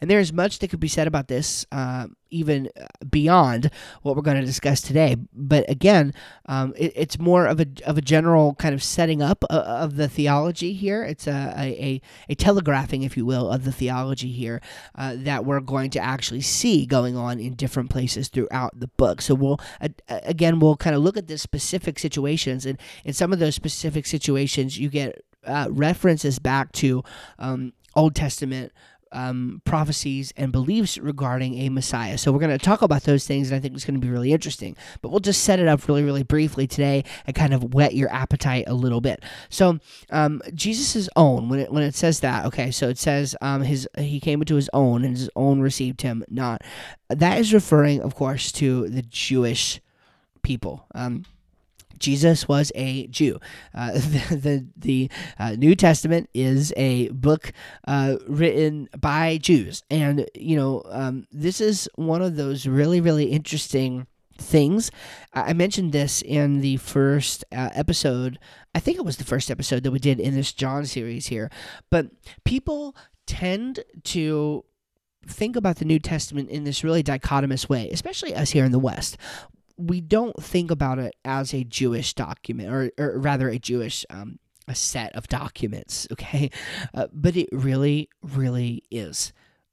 And 0.00 0.10
there 0.10 0.20
is 0.20 0.32
much 0.32 0.58
that 0.58 0.68
could 0.68 0.80
be 0.80 0.88
said 0.88 1.06
about 1.06 1.28
this, 1.28 1.66
uh, 1.72 2.06
even 2.30 2.68
uh, 2.78 2.86
beyond 3.08 3.70
what 4.02 4.16
we're 4.16 4.22
going 4.22 4.40
to 4.40 4.46
discuss 4.46 4.80
today. 4.80 5.16
But 5.32 5.68
again, 5.68 6.12
um, 6.46 6.74
it, 6.76 6.92
it's 6.94 7.18
more 7.18 7.46
of 7.46 7.60
a, 7.60 7.66
of 7.86 7.96
a 7.98 8.00
general 8.00 8.54
kind 8.54 8.74
of 8.74 8.82
setting 8.82 9.22
up 9.22 9.44
of, 9.44 9.56
uh, 9.56 9.62
of 9.62 9.96
the 9.96 10.08
theology 10.08 10.72
here. 10.72 11.02
It's 11.02 11.26
a, 11.26 11.54
a, 11.56 12.00
a, 12.28 12.34
telegraphing, 12.34 13.02
if 13.02 13.16
you 13.16 13.24
will, 13.24 13.50
of 13.50 13.64
the 13.64 13.72
theology 13.72 14.30
here 14.30 14.60
uh, 14.94 15.14
that 15.18 15.44
we're 15.44 15.60
going 15.60 15.90
to 15.90 15.98
actually 15.98 16.42
see 16.42 16.86
going 16.86 17.16
on 17.16 17.40
in 17.40 17.54
different 17.54 17.90
places 17.90 18.28
throughout 18.28 18.78
the 18.78 18.88
book. 18.88 19.20
So 19.20 19.34
we'll, 19.34 19.60
uh, 19.80 19.88
again, 20.08 20.60
we'll 20.60 20.76
kind 20.76 20.94
of 20.94 21.02
look 21.02 21.16
at 21.16 21.28
the 21.28 21.38
specific 21.38 21.98
situations. 21.98 22.66
And 22.66 22.78
in 23.04 23.12
some 23.12 23.32
of 23.32 23.38
those 23.38 23.54
specific 23.54 24.06
situations, 24.06 24.78
you 24.78 24.88
get 24.88 25.22
uh, 25.44 25.68
references 25.70 26.38
back 26.38 26.72
to 26.72 27.02
um, 27.38 27.72
Old 27.94 28.14
Testament 28.14 28.72
um, 29.12 29.62
prophecies 29.64 30.32
and 30.36 30.52
beliefs 30.52 30.98
regarding 30.98 31.58
a 31.58 31.68
Messiah. 31.68 32.18
So 32.18 32.32
we're 32.32 32.40
going 32.40 32.56
to 32.56 32.64
talk 32.64 32.82
about 32.82 33.02
those 33.02 33.26
things, 33.26 33.50
and 33.50 33.56
I 33.56 33.60
think 33.60 33.74
it's 33.74 33.84
going 33.84 34.00
to 34.00 34.04
be 34.04 34.10
really 34.10 34.32
interesting. 34.32 34.76
But 35.00 35.10
we'll 35.10 35.20
just 35.20 35.44
set 35.44 35.60
it 35.60 35.68
up 35.68 35.86
really, 35.88 36.04
really 36.04 36.22
briefly 36.22 36.66
today 36.66 37.04
and 37.26 37.34
kind 37.34 37.54
of 37.54 37.74
whet 37.74 37.94
your 37.94 38.10
appetite 38.12 38.64
a 38.66 38.74
little 38.74 39.00
bit. 39.00 39.24
So 39.48 39.78
um, 40.10 40.42
Jesus' 40.54 41.08
own, 41.16 41.48
when 41.48 41.60
it 41.60 41.72
when 41.72 41.82
it 41.82 41.94
says 41.94 42.20
that, 42.20 42.46
okay, 42.46 42.70
so 42.70 42.88
it 42.88 42.98
says 42.98 43.36
um, 43.40 43.62
his 43.62 43.88
he 43.96 44.20
came 44.20 44.40
into 44.40 44.56
his 44.56 44.70
own, 44.72 45.04
and 45.04 45.16
his 45.16 45.30
own 45.36 45.60
received 45.60 46.02
him 46.02 46.24
not. 46.28 46.62
That 47.08 47.38
is 47.38 47.54
referring, 47.54 48.02
of 48.02 48.14
course, 48.14 48.52
to 48.52 48.88
the 48.88 49.02
Jewish 49.02 49.80
people. 50.42 50.86
Um, 50.94 51.24
Jesus 51.98 52.48
was 52.48 52.72
a 52.74 53.06
Jew. 53.08 53.38
Uh, 53.74 53.92
the 53.94 54.36
the, 54.36 54.66
the 54.76 55.10
uh, 55.38 55.50
New 55.52 55.74
Testament 55.74 56.28
is 56.34 56.72
a 56.76 57.08
book 57.08 57.52
uh, 57.86 58.16
written 58.26 58.88
by 58.98 59.38
Jews, 59.38 59.82
and 59.90 60.28
you 60.34 60.56
know 60.56 60.82
um, 60.86 61.26
this 61.30 61.60
is 61.60 61.88
one 61.96 62.22
of 62.22 62.36
those 62.36 62.66
really 62.66 63.00
really 63.00 63.26
interesting 63.26 64.06
things. 64.36 64.90
I 65.34 65.52
mentioned 65.52 65.92
this 65.92 66.22
in 66.22 66.60
the 66.60 66.76
first 66.76 67.44
uh, 67.52 67.70
episode. 67.74 68.38
I 68.74 68.80
think 68.80 68.96
it 68.96 69.04
was 69.04 69.16
the 69.16 69.24
first 69.24 69.50
episode 69.50 69.82
that 69.82 69.90
we 69.90 69.98
did 69.98 70.20
in 70.20 70.34
this 70.34 70.52
John 70.52 70.86
series 70.86 71.26
here, 71.26 71.50
but 71.90 72.06
people 72.44 72.96
tend 73.26 73.80
to 74.04 74.64
think 75.26 75.56
about 75.56 75.76
the 75.76 75.84
New 75.84 75.98
Testament 75.98 76.48
in 76.48 76.64
this 76.64 76.82
really 76.82 77.02
dichotomous 77.02 77.68
way, 77.68 77.90
especially 77.90 78.34
us 78.34 78.50
here 78.50 78.64
in 78.64 78.72
the 78.72 78.78
West 78.78 79.18
we 79.78 80.00
don't 80.00 80.42
think 80.42 80.70
about 80.70 80.98
it 80.98 81.14
as 81.24 81.54
a 81.54 81.64
Jewish 81.64 82.12
document, 82.14 82.68
or, 82.70 82.90
or 82.98 83.18
rather 83.18 83.48
a 83.48 83.58
Jewish 83.58 84.04
um, 84.10 84.38
a 84.68 84.74
set 84.74 85.14
of 85.16 85.26
documents, 85.28 86.06
okay? 86.12 86.50
Uh, 86.92 87.06
but 87.12 87.36
it 87.36 87.48
really, 87.52 88.10
really 88.22 88.82
is. 88.90 89.32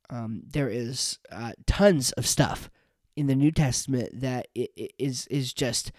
Um, 0.09 0.43
there 0.45 0.69
is 0.69 1.19
uh, 1.31 1.53
tons 1.65 2.11
of 2.13 2.25
stuff 2.25 2.69
in 3.15 3.27
the 3.27 3.35
New 3.35 3.51
Testament 3.51 4.21
that 4.21 4.47
is 4.53 5.25
is 5.27 5.53
just, 5.53 5.91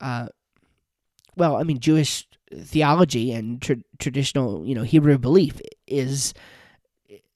uh, 0.00 0.28
well, 1.36 1.56
I 1.56 1.62
mean, 1.62 1.78
Jewish 1.78 2.26
theology 2.56 3.32
and 3.32 3.60
tra- 3.60 3.82
traditional, 3.98 4.64
you 4.64 4.74
know, 4.74 4.82
Hebrew 4.82 5.18
belief 5.18 5.60
is 5.86 6.32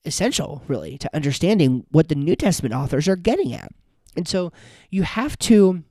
essential, 0.05 0.63
really, 0.67 0.97
to 0.99 1.15
understanding 1.15 1.85
what 1.91 2.09
the 2.09 2.15
New 2.15 2.37
Testament 2.37 2.75
authors 2.75 3.09
are 3.09 3.17
getting 3.17 3.53
at. 3.53 3.71
And 4.17 4.27
so 4.27 4.53
you 4.91 5.03
have 5.03 5.39
to 5.41 5.83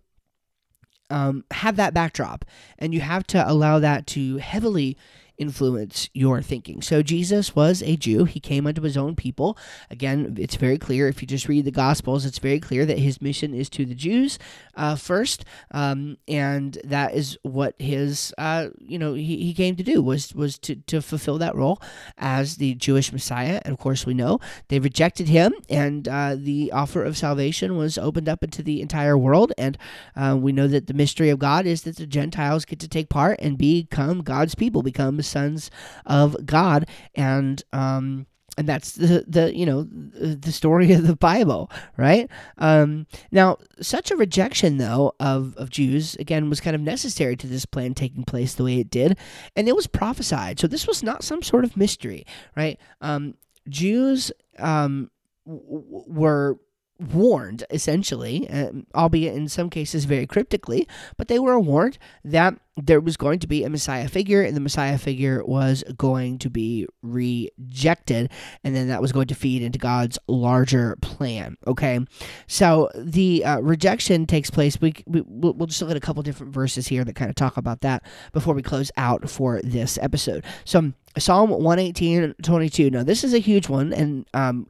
um, 1.10 1.44
have 1.52 1.76
that 1.76 1.94
backdrop, 1.94 2.46
and 2.80 2.94
you 2.94 3.02
have 3.02 3.26
to 3.28 3.50
allow 3.50 3.80
that 3.80 4.08
to 4.08 4.38
heavily 4.38 4.98
influence 5.38 6.10
your 6.14 6.42
thinking. 6.42 6.82
So 6.82 7.02
Jesus 7.02 7.56
was 7.56 7.82
a 7.84 7.96
Jew. 7.96 8.26
He 8.26 8.40
came 8.40 8.68
unto 8.68 8.82
his 8.82 8.98
own 8.98 9.16
people. 9.16 9.58
Again, 9.90 10.36
it's 10.40 10.56
very 10.56 10.78
clear 10.78 11.08
if 11.08 11.22
you 11.22 11.28
just 11.28 11.48
read 11.48 11.66
the 11.66 11.72
Gospels, 11.72 12.26
it's 12.26 12.40
very 12.40 12.60
clear 12.60 12.86
that 12.86 13.00
his 13.00 13.22
mission 13.22 13.54
is 13.54 13.70
to 13.72 13.86
the 13.86 13.96
Jews 13.96 14.40
uh, 14.76 14.96
first, 14.96 15.46
um, 15.72 16.18
and 16.28 16.78
that 16.84 17.14
is 17.14 17.38
what 17.44 17.76
his 17.80 18.34
uh, 18.38 18.68
you 18.80 18.98
know 18.98 19.14
he, 19.14 19.44
he 19.44 19.54
came 19.54 19.76
to 19.76 19.84
do 19.84 20.02
was 20.02 20.34
was 20.34 20.58
to 20.60 20.76
to 20.76 21.02
fulfill 21.02 21.38
that 21.38 21.56
role 21.56 21.82
as 22.18 22.58
the 22.58 22.76
Jewish 22.76 23.12
Messiah. 23.12 23.62
And 23.64 23.74
of 23.74 23.80
course, 23.80 24.06
we 24.06 24.14
know 24.14 24.40
they 24.68 24.80
rejected 24.80 25.28
him, 25.30 25.54
and 25.70 26.08
uh, 26.08 26.36
the 26.38 26.72
offer 26.72 27.04
of 27.04 27.18
salvation 27.18 27.78
was 27.78 27.98
opened 27.98 28.30
up 28.30 28.44
into 28.44 28.64
the 28.64 28.82
entire 28.82 29.18
world. 29.18 29.54
And 29.58 29.78
uh, 30.16 30.38
we 30.40 30.52
know 30.52 30.68
that 30.68 30.88
the 30.88 30.94
mystery 30.94 31.30
of 31.30 31.40
God 31.40 31.66
is 31.66 31.84
that 31.84 31.98
the 31.98 32.08
Gentiles 32.08 32.66
get 32.66 32.80
to 32.80 32.88
take 32.88 33.10
part 33.10 33.40
and 33.42 33.58
become 33.58 34.22
God's 34.22 34.56
people, 34.56 34.84
become 34.84 35.22
sons 35.24 35.72
of 36.06 36.46
God, 36.46 36.88
and 37.16 37.64
um, 37.74 38.28
and 38.58 38.68
that's 38.68 38.94
the 38.94 39.26
the 39.28 39.56
you 39.56 39.66
know 39.66 39.84
the 39.84 40.52
story 40.52 40.94
of 40.94 41.08
the 41.08 41.16
Bible, 41.16 41.72
right? 41.98 42.30
Um, 42.58 43.08
now, 43.32 43.58
such 43.82 44.12
a 44.12 44.16
rejection 44.16 44.78
though 44.78 45.14
of 45.20 45.56
of 45.58 45.70
Jews 45.70 46.16
again 46.16 46.50
was 46.50 46.62
kind 46.62 46.76
of 46.76 46.82
necessary 46.82 47.36
to 47.38 47.48
this 47.48 47.66
plan 47.66 47.94
taking 47.94 48.24
place 48.24 48.54
the 48.54 48.64
way 48.64 48.80
it 48.80 48.90
did, 48.90 49.18
and 49.56 49.68
it 49.68 49.76
was 49.76 49.88
prophesied. 49.88 50.60
So 50.60 50.68
this 50.68 50.88
was 50.88 51.04
not 51.04 51.24
some 51.24 51.42
sort 51.42 51.64
of 51.64 51.78
mystery, 51.78 52.26
right? 52.56 52.80
Um, 53.02 53.36
Jews 53.70 54.32
um, 54.60 55.10
w- 55.46 56.04
were 56.08 56.58
warned, 57.00 57.64
essentially, 57.70 58.50
uh, 58.50 58.72
albeit 58.96 59.36
in 59.36 59.48
some 59.48 59.70
cases 59.70 60.06
very 60.06 60.28
cryptically, 60.28 60.88
but 61.18 61.28
they 61.28 61.40
were 61.40 61.60
warned 61.60 61.98
that 62.24 62.56
there 62.76 63.00
was 63.00 63.18
going 63.18 63.40
to 63.40 63.48
be 63.48 63.64
a 63.64 63.70
Messiah 63.70 64.08
figure, 64.08 64.42
and 64.42 64.56
the 64.56 64.62
Messiah 64.62 64.98
figure 64.98 65.44
was 65.46 65.84
going 65.96 66.40
to 66.40 66.50
be 66.50 66.88
rejected, 67.02 68.32
and 68.64 68.76
then 68.76 68.88
that 68.88 69.02
was 69.02 69.12
going 69.12 69.28
to 69.28 69.36
feed 69.36 69.62
into 69.62 69.78
God's 69.78 70.18
larger 70.28 70.98
plan. 71.02 71.56
Okay, 71.68 72.00
so 72.48 72.90
the 72.96 73.46
uh, 73.46 73.60
rejection 73.60 74.26
takes 74.26 74.50
place. 74.50 74.80
We, 74.82 74.94
we 75.06 75.22
we'll 75.22 75.68
just 75.68 75.82
look 75.82 75.92
at 75.92 75.98
a 75.98 76.02
couple 76.02 76.24
different 76.24 76.54
verses 76.54 76.88
here 76.88 77.04
that 77.04 77.16
kind 77.16 77.30
of 77.30 77.36
talk 77.36 77.58
about 77.58 77.82
that 77.82 78.04
before 78.32 78.56
we 78.56 78.64
close 78.64 78.92
out 78.98 79.30
for 79.30 79.62
this 79.64 80.00
episode. 80.02 80.44
So 80.66 80.94
Psalm 81.18 81.52
118, 81.52 82.36
22. 82.42 82.90
Now, 82.90 83.04
this 83.04 83.24
is 83.24 83.34
a 83.34 83.40
huge 83.40 83.70
one, 83.70 83.94
and 83.94 84.26
um, 84.34 84.68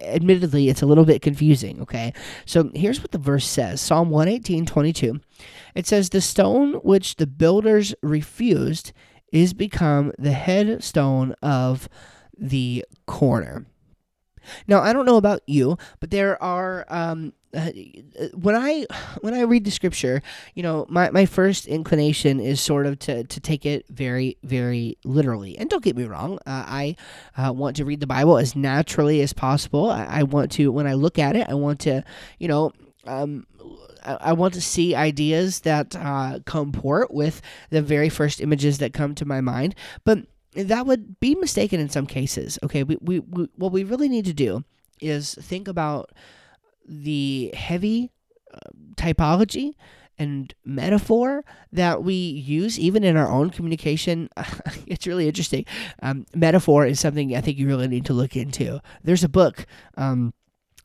admittedly, 0.00 0.68
it's 0.68 0.82
a 0.82 0.86
little 0.86 1.04
bit 1.04 1.22
confusing, 1.22 1.80
okay? 1.82 2.12
So 2.44 2.70
here's 2.74 3.00
what 3.00 3.12
the 3.12 3.18
verse 3.18 3.46
says 3.46 3.80
Psalm 3.80 4.10
118, 4.10 4.66
22. 4.66 5.20
It 5.74 5.86
says, 5.86 6.10
The 6.10 6.20
stone 6.20 6.74
which 6.74 7.16
the 7.16 7.26
builders 7.26 7.94
refused 8.02 8.92
is 9.32 9.52
become 9.54 10.12
the 10.18 10.32
headstone 10.32 11.34
of 11.42 11.88
the 12.38 12.84
corner. 13.06 13.66
Now, 14.66 14.80
I 14.80 14.92
don't 14.92 15.06
know 15.06 15.16
about 15.16 15.42
you, 15.46 15.78
but 16.00 16.10
there 16.10 16.42
are 16.42 16.84
um, 16.88 17.32
uh, 17.56 17.70
when 18.34 18.54
I 18.54 18.86
when 19.22 19.32
I 19.32 19.42
read 19.42 19.64
the 19.64 19.70
scripture, 19.70 20.22
you 20.54 20.62
know, 20.62 20.84
my, 20.88 21.10
my 21.10 21.26
first 21.26 21.66
inclination 21.66 22.38
is 22.38 22.60
sort 22.60 22.86
of 22.86 22.98
to, 23.00 23.24
to 23.24 23.40
take 23.40 23.64
it 23.64 23.86
very 23.88 24.36
very 24.42 24.98
literally. 25.04 25.56
And 25.56 25.70
don't 25.70 25.82
get 25.82 25.96
me 25.96 26.04
wrong, 26.04 26.38
uh, 26.46 26.64
I 26.66 26.96
uh, 27.36 27.52
want 27.52 27.76
to 27.76 27.84
read 27.84 28.00
the 28.00 28.06
Bible 28.06 28.36
as 28.36 28.54
naturally 28.54 29.22
as 29.22 29.32
possible. 29.32 29.90
I, 29.90 30.04
I, 30.04 30.22
want 30.24 30.52
to 30.52 30.70
when 30.70 30.86
I 30.86 30.94
look 30.94 31.18
at 31.18 31.34
it, 31.34 31.48
I 31.48 31.54
want 31.54 31.80
to, 31.80 32.04
you 32.38 32.48
know. 32.48 32.72
Um, 33.06 33.46
I, 34.04 34.32
want 34.34 34.54
to 34.54 34.60
see 34.60 34.94
ideas 34.94 35.60
that 35.60 35.96
uh, 35.96 36.38
comport 36.44 37.12
with 37.12 37.42
the 37.70 37.82
very 37.82 38.08
first 38.08 38.40
images 38.40 38.78
that 38.78 38.92
come 38.92 39.16
to 39.16 39.24
my 39.24 39.40
mind, 39.40 39.74
but 40.04 40.26
that 40.56 40.86
would 40.86 41.20
be 41.20 41.34
mistaken 41.34 41.80
in 41.80 41.88
some 41.88 42.06
cases. 42.06 42.58
Okay, 42.62 42.82
we, 42.82 42.96
we, 43.00 43.20
we 43.20 43.48
what 43.56 43.72
we 43.72 43.84
really 43.84 44.08
need 44.08 44.24
to 44.26 44.34
do 44.34 44.64
is 45.00 45.34
think 45.34 45.68
about 45.68 46.10
the 46.86 47.52
heavy 47.54 48.10
uh, 48.52 48.70
typology 48.96 49.74
and 50.18 50.54
metaphor 50.64 51.44
that 51.72 52.02
we 52.02 52.14
use 52.14 52.78
even 52.78 53.04
in 53.04 53.16
our 53.16 53.30
own 53.30 53.50
communication. 53.50 54.30
it's 54.86 55.06
really 55.06 55.28
interesting. 55.28 55.64
Um, 56.02 56.24
metaphor 56.34 56.86
is 56.86 57.00
something 57.00 57.36
I 57.36 57.40
think 57.40 57.58
you 57.58 57.66
really 57.66 57.88
need 57.88 58.06
to 58.06 58.14
look 58.14 58.36
into. 58.36 58.80
There's 59.04 59.24
a 59.24 59.28
book. 59.28 59.66
Um, 59.96 60.32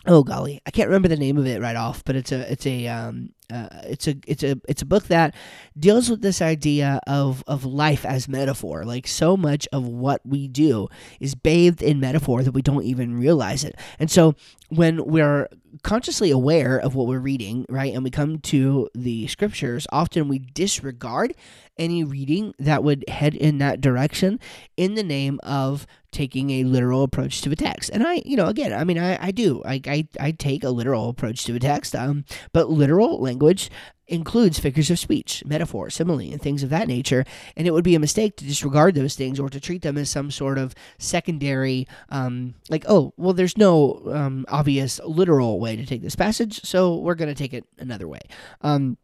oh 0.07 0.23
golly, 0.23 0.61
I 0.65 0.71
can't 0.71 0.89
remember 0.89 1.07
the 1.07 1.17
name 1.17 1.37
of 1.37 1.45
it 1.45 1.61
right 1.61 1.75
off, 1.75 2.03
but 2.03 2.15
it's 2.15 2.31
a 2.31 2.51
it's 2.51 2.65
a 2.65 2.87
um, 2.87 3.29
uh, 3.51 3.67
it's 3.83 4.07
a 4.07 4.15
it's 4.25 4.43
a 4.43 4.59
it's 4.67 4.81
a 4.81 4.85
book 4.85 5.05
that 5.05 5.35
deals 5.77 6.09
with 6.09 6.21
this 6.21 6.41
idea 6.41 6.99
of 7.05 7.43
of 7.47 7.65
life 7.65 8.05
as 8.05 8.27
metaphor. 8.27 8.83
Like 8.85 9.07
so 9.07 9.37
much 9.37 9.67
of 9.71 9.87
what 9.87 10.21
we 10.25 10.47
do 10.47 10.87
is 11.19 11.35
bathed 11.35 11.81
in 11.81 11.99
metaphor 11.99 12.43
that 12.43 12.53
we 12.53 12.61
don't 12.61 12.83
even 12.83 13.17
realize 13.17 13.63
it. 13.63 13.75
And 13.99 14.09
so 14.09 14.35
when 14.69 15.05
we're 15.05 15.49
consciously 15.83 16.31
aware 16.31 16.77
of 16.77 16.95
what 16.95 17.07
we're 17.07 17.19
reading, 17.19 17.65
right, 17.69 17.93
and 17.93 18.03
we 18.03 18.09
come 18.09 18.39
to 18.39 18.89
the 18.95 19.27
scriptures, 19.27 19.85
often 19.91 20.27
we 20.27 20.39
disregard 20.39 21.33
any 21.77 22.03
reading 22.03 22.53
that 22.59 22.83
would 22.83 23.05
head 23.07 23.35
in 23.35 23.57
that 23.59 23.81
direction 23.81 24.39
in 24.77 24.95
the 24.95 25.03
name 25.03 25.39
of 25.43 25.87
taking 26.11 26.49
a 26.49 26.63
literal 26.63 27.03
approach 27.03 27.41
to 27.41 27.51
a 27.51 27.55
text. 27.55 27.89
And 27.93 28.05
I, 28.05 28.21
you 28.25 28.35
know, 28.35 28.47
again, 28.47 28.73
I 28.73 28.83
mean, 28.83 28.99
I, 28.99 29.27
I 29.27 29.31
do. 29.31 29.61
I, 29.65 29.81
I, 29.85 30.07
I 30.19 30.31
take 30.31 30.63
a 30.63 30.69
literal 30.69 31.09
approach 31.09 31.45
to 31.45 31.55
a 31.55 31.59
text, 31.59 31.95
um, 31.95 32.25
but 32.53 32.69
literal 32.69 33.21
language 33.21 33.69
includes 34.07 34.59
figures 34.59 34.91
of 34.91 34.99
speech, 34.99 35.41
metaphor, 35.45 35.89
simile, 35.89 36.31
and 36.31 36.41
things 36.41 36.63
of 36.63 36.69
that 36.69 36.87
nature. 36.87 37.23
And 37.55 37.65
it 37.65 37.71
would 37.71 37.83
be 37.83 37.95
a 37.95 37.99
mistake 37.99 38.35
to 38.37 38.45
disregard 38.45 38.93
those 38.93 39.15
things 39.15 39.39
or 39.39 39.49
to 39.49 39.59
treat 39.59 39.83
them 39.83 39.97
as 39.97 40.09
some 40.09 40.29
sort 40.31 40.57
of 40.57 40.75
secondary, 40.97 41.87
um, 42.09 42.55
like, 42.69 42.83
oh, 42.89 43.13
well, 43.15 43.33
there's 43.33 43.57
no 43.57 44.01
um, 44.13 44.45
obvious 44.49 44.99
literal 45.05 45.59
way 45.59 45.77
to 45.77 45.85
take 45.85 46.01
this 46.01 46.15
passage, 46.15 46.61
so 46.63 46.97
we're 46.97 47.15
going 47.15 47.33
to 47.33 47.35
take 47.35 47.53
it 47.53 47.65
another 47.79 48.07
way. 48.07 48.19
Um, 48.61 48.97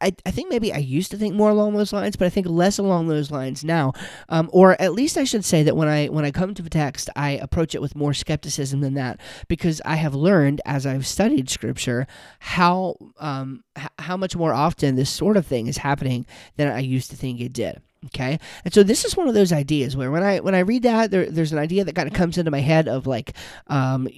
I, 0.00 0.14
I 0.26 0.30
think 0.30 0.50
maybe 0.50 0.72
I 0.72 0.78
used 0.78 1.10
to 1.10 1.16
think 1.16 1.34
more 1.34 1.50
along 1.50 1.74
those 1.74 1.92
lines, 1.92 2.16
but 2.16 2.26
I 2.26 2.30
think 2.30 2.46
less 2.46 2.78
along 2.78 3.08
those 3.08 3.30
lines 3.30 3.64
now. 3.64 3.92
Um, 4.28 4.48
or 4.52 4.80
at 4.80 4.92
least 4.92 5.16
I 5.16 5.24
should 5.24 5.44
say 5.44 5.62
that 5.62 5.76
when 5.76 5.88
I 5.88 6.06
when 6.06 6.24
I 6.24 6.30
come 6.30 6.54
to 6.54 6.62
the 6.62 6.70
text, 6.70 7.08
I 7.16 7.30
approach 7.32 7.74
it 7.74 7.82
with 7.82 7.96
more 7.96 8.14
skepticism 8.14 8.80
than 8.80 8.94
that 8.94 9.20
because 9.48 9.80
I 9.84 9.96
have 9.96 10.14
learned 10.14 10.60
as 10.64 10.86
I've 10.86 11.06
studied 11.06 11.50
Scripture 11.50 12.06
how 12.40 12.96
um, 13.18 13.64
h- 13.76 13.88
how 13.98 14.16
much 14.16 14.36
more 14.36 14.52
often 14.52 14.96
this 14.96 15.10
sort 15.10 15.36
of 15.36 15.46
thing 15.46 15.66
is 15.66 15.78
happening 15.78 16.26
than 16.56 16.68
I 16.68 16.80
used 16.80 17.10
to 17.10 17.16
think 17.16 17.40
it 17.40 17.52
did. 17.52 17.80
Okay, 18.06 18.38
and 18.64 18.74
so 18.74 18.82
this 18.82 19.04
is 19.04 19.16
one 19.16 19.28
of 19.28 19.34
those 19.34 19.52
ideas 19.52 19.96
where 19.96 20.10
when 20.10 20.22
I 20.22 20.40
when 20.40 20.54
I 20.54 20.60
read 20.60 20.82
that, 20.82 21.10
there, 21.10 21.26
there's 21.30 21.52
an 21.52 21.58
idea 21.58 21.84
that 21.84 21.94
kind 21.94 22.06
of 22.06 22.14
comes 22.14 22.36
into 22.38 22.50
my 22.50 22.60
head 22.60 22.88
of 22.88 23.06
like. 23.06 23.34
Um, 23.68 24.08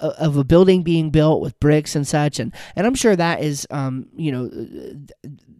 of 0.00 0.36
a 0.36 0.44
building 0.44 0.82
being 0.82 1.10
built 1.10 1.40
with 1.40 1.58
bricks 1.60 1.96
and 1.96 2.06
such 2.06 2.38
and 2.38 2.52
and 2.74 2.86
I'm 2.86 2.94
sure 2.94 3.16
that 3.16 3.42
is 3.42 3.66
um 3.70 4.06
you 4.14 4.32
know 4.32 4.50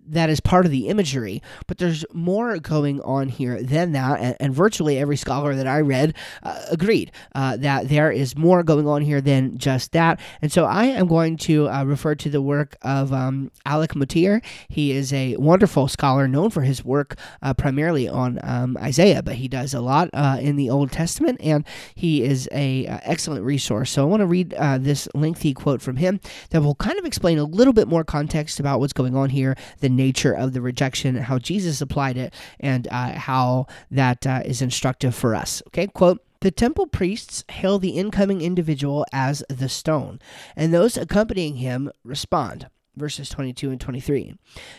that 0.08 0.30
is 0.30 0.40
part 0.40 0.64
of 0.64 0.72
the 0.72 0.88
imagery, 0.88 1.42
but 1.66 1.78
there's 1.78 2.04
more 2.12 2.58
going 2.58 3.00
on 3.02 3.28
here 3.28 3.62
than 3.62 3.92
that. 3.92 4.20
And, 4.20 4.36
and 4.40 4.54
virtually 4.54 4.98
every 4.98 5.16
scholar 5.16 5.54
that 5.54 5.66
I 5.66 5.80
read 5.80 6.14
uh, 6.42 6.62
agreed 6.70 7.12
uh, 7.34 7.56
that 7.58 7.88
there 7.88 8.10
is 8.10 8.36
more 8.36 8.62
going 8.62 8.86
on 8.86 9.02
here 9.02 9.20
than 9.20 9.58
just 9.58 9.92
that. 9.92 10.20
And 10.40 10.52
so 10.52 10.64
I 10.64 10.84
am 10.84 11.06
going 11.06 11.36
to 11.38 11.68
uh, 11.68 11.84
refer 11.84 12.14
to 12.16 12.30
the 12.30 12.42
work 12.42 12.76
of 12.82 13.12
um, 13.12 13.50
Alec 13.64 13.94
Motyer. 13.96 14.42
He 14.68 14.92
is 14.92 15.12
a 15.12 15.36
wonderful 15.36 15.88
scholar 15.88 16.28
known 16.28 16.50
for 16.50 16.62
his 16.62 16.84
work 16.84 17.16
uh, 17.42 17.54
primarily 17.54 18.08
on 18.08 18.38
um, 18.42 18.76
Isaiah, 18.80 19.22
but 19.22 19.34
he 19.36 19.48
does 19.48 19.74
a 19.74 19.80
lot 19.80 20.10
uh, 20.12 20.38
in 20.40 20.56
the 20.56 20.70
Old 20.70 20.92
Testament, 20.92 21.40
and 21.42 21.64
he 21.94 22.22
is 22.22 22.48
a 22.52 22.86
uh, 22.86 22.98
excellent 23.02 23.44
resource. 23.44 23.90
So 23.90 24.06
want 24.16 24.22
to 24.22 24.26
read 24.26 24.50
this 24.82 25.08
lengthy 25.14 25.52
quote 25.52 25.82
from 25.82 25.96
him 25.96 26.20
that 26.50 26.62
will 26.62 26.74
kind 26.74 26.98
of 26.98 27.04
explain 27.04 27.38
a 27.38 27.44
little 27.44 27.72
bit 27.72 27.88
more 27.88 28.04
context 28.04 28.58
about 28.58 28.80
what's 28.80 28.92
going 28.92 29.14
on 29.14 29.30
here 29.30 29.56
the 29.80 29.88
nature 29.88 30.32
of 30.32 30.52
the 30.52 30.60
rejection, 30.60 31.16
how 31.16 31.38
Jesus 31.38 31.80
applied 31.80 32.16
it, 32.16 32.32
and 32.60 32.88
uh, 32.88 33.12
how 33.12 33.66
that 33.90 34.26
uh, 34.26 34.42
is 34.44 34.62
instructive 34.62 35.14
for 35.14 35.34
us. 35.34 35.62
Okay, 35.68 35.86
quote. 35.86 36.22
The 36.40 36.50
temple 36.50 36.86
priests 36.86 37.44
hail 37.50 37.78
the 37.78 37.90
incoming 37.90 38.42
individual 38.42 39.06
as 39.10 39.42
the 39.48 39.70
stone, 39.70 40.20
and 40.54 40.72
those 40.72 40.96
accompanying 40.96 41.56
him 41.56 41.90
respond 42.04 42.68
verses 42.94 43.28
22 43.30 43.70
and 43.70 43.80
23. 43.80 44.34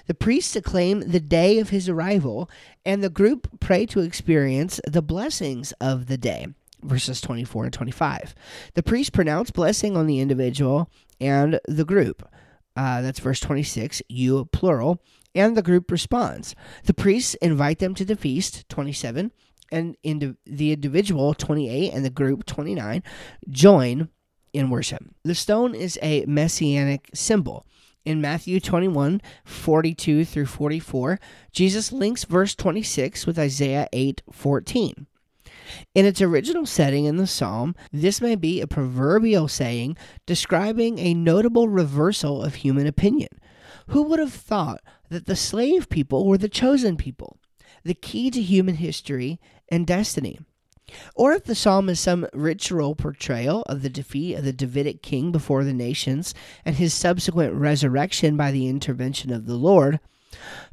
The 0.06 0.14
priests 0.14 0.56
acclaim 0.56 1.00
the 1.02 1.20
day 1.20 1.60
of 1.60 1.70
his 1.70 1.90
arrival, 1.90 2.50
and 2.86 3.04
the 3.04 3.10
group 3.10 3.60
pray 3.60 3.86
to 3.88 4.02
experience 4.02 4.80
the 4.88 5.02
blessings 5.02 5.72
of 5.82 6.08
the 6.08 6.18
day. 6.18 6.48
Verses 6.84 7.22
24 7.22 7.66
and 7.66 7.74
25. 7.74 8.36
The 8.76 8.84
priests 8.84 9.10
pronounce 9.10 9.52
blessing 9.52 9.98
on 9.98 10.08
the 10.08 10.20
individual 10.20 10.90
and 11.20 11.60
the 11.68 11.86
group. 11.86 12.28
Uh, 12.76 13.02
that's 13.02 13.20
verse 13.20 13.40
26, 13.40 14.04
you 14.08 14.46
plural, 14.46 15.02
and 15.34 15.58
the 15.58 15.64
group 15.64 15.90
responds. 15.90 16.56
The 16.86 16.94
priests 16.94 17.34
invite 17.36 17.80
them 17.80 17.96
to 17.96 18.06
the 18.06 18.16
feast, 18.16 18.70
27, 18.70 19.32
and 19.72 19.98
indi- 20.04 20.36
the 20.46 20.74
individual, 20.74 21.34
28, 21.34 21.92
and 21.92 22.06
the 22.06 22.12
group, 22.12 22.46
29, 22.46 23.02
join 23.50 24.10
in 24.54 24.70
worship. 24.70 25.04
The 25.24 25.36
stone 25.36 25.76
is 25.76 25.98
a 26.02 26.26
messianic 26.26 27.10
symbol. 27.14 27.66
In 28.06 28.22
Matthew 28.22 28.60
21, 28.60 29.22
42 29.44 30.24
through 30.24 30.46
44, 30.46 31.20
Jesus 31.52 31.92
links 31.92 32.24
verse 32.24 32.56
26 32.56 33.26
with 33.26 33.38
Isaiah 33.38 33.90
8, 33.92 34.22
14. 34.32 35.08
In 35.94 36.06
its 36.06 36.22
original 36.22 36.66
setting 36.66 37.06
in 37.06 37.18
the 37.18 37.28
psalm, 37.28 37.76
this 37.92 38.22
may 38.22 38.36
be 38.36 38.62
a 38.62 38.68
proverbial 38.68 39.48
saying 39.48 39.98
describing 40.26 41.00
a 41.00 41.14
notable 41.14 41.68
reversal 41.68 42.44
of 42.44 42.56
human 42.56 42.88
opinion. 42.88 43.30
Who 43.88 44.04
would 44.04 44.20
have 44.20 44.34
thought 44.34 44.82
that 45.10 45.26
the 45.26 45.36
slave 45.36 45.90
people 45.90 46.26
were 46.26 46.38
the 46.38 46.50
chosen 46.50 46.98
people, 46.98 47.38
the 47.84 47.94
key 47.94 48.30
to 48.32 48.42
human 48.42 48.76
history 48.76 49.40
and 49.70 49.88
destiny? 49.88 50.40
Or 51.16 51.34
if 51.34 51.44
the 51.44 51.56
psalm 51.56 51.90
is 51.90 52.00
some 52.00 52.28
ritual 52.34 52.96
portrayal 52.96 53.64
of 53.64 53.82
the 53.82 53.90
defeat 53.90 54.36
of 54.36 54.46
the 54.46 54.54
Davidic 54.54 55.02
king 55.02 55.32
before 55.32 55.64
the 55.64 55.74
nations 55.74 56.34
and 56.64 56.76
his 56.76 56.94
subsequent 56.94 57.54
resurrection 57.54 58.38
by 58.38 58.52
the 58.52 58.68
intervention 58.68 59.32
of 59.34 59.46
the 59.46 59.56
Lord, 59.56 60.00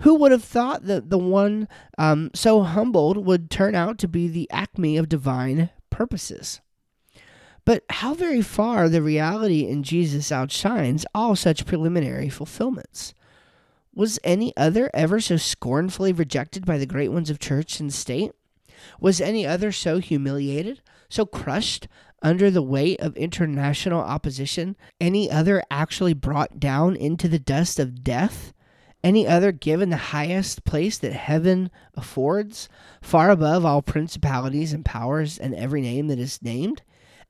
who 0.01 0.14
would 0.17 0.33
have 0.33 0.45
thought 0.45 0.85
that 0.85 1.11
the 1.11 1.19
one 1.19 1.69
um, 1.99 2.31
so 2.35 2.62
humbled 2.62 3.25
would 3.25 3.51
turn 3.51 3.75
out 3.75 3.99
to 3.99 4.09
be 4.09 4.29
the 4.29 4.51
acme 4.51 4.97
of 4.97 5.09
divine 5.09 5.71
purposes? 5.90 6.61
But 7.64 7.85
how 7.88 8.14
very 8.14 8.43
far 8.43 8.88
the 8.88 9.03
reality 9.03 9.67
in 9.67 9.83
Jesus 9.83 10.31
outshines 10.31 11.07
all 11.14 11.35
such 11.35 11.67
preliminary 11.67 12.29
fulfillments. 12.29 13.14
Was 13.95 14.19
any 14.25 14.55
other 14.57 14.90
ever 14.93 15.21
so 15.21 15.37
scornfully 15.37 16.12
rejected 16.12 16.67
by 16.67 16.79
the 16.79 16.87
great 16.87 17.11
ones 17.11 17.31
of 17.31 17.38
church 17.38 17.81
and 17.81 17.93
state? 17.93 18.33
Was 19.01 19.21
any 19.21 19.47
other 19.47 19.73
so 19.73 19.99
humiliated, 19.99 20.83
so 21.09 21.25
crushed 21.25 21.88
under 22.21 22.51
the 22.51 22.62
weight 22.62 23.01
of 23.01 23.17
international 23.17 24.01
opposition? 24.01 24.77
Any 25.01 25.31
other 25.31 25.62
actually 25.71 26.12
brought 26.12 26.59
down 26.59 26.97
into 26.97 27.29
the 27.29 27.38
dust 27.38 27.79
of 27.79 28.03
death? 28.03 28.53
Any 29.05 29.29
other 29.29 29.53
given 29.53 29.90
the 29.90 29.97
highest 29.97 30.64
place 30.64 30.99
that 30.99 31.12
heaven 31.12 31.71
affords, 31.95 32.69
far 33.03 33.31
above 33.31 33.64
all 33.64 33.83
principalities 33.83 34.73
and 34.73 34.85
powers 34.85 35.38
and 35.38 35.55
every 35.55 35.83
name 35.83 36.09
that 36.09 36.19
is 36.19 36.43
named? 36.43 36.83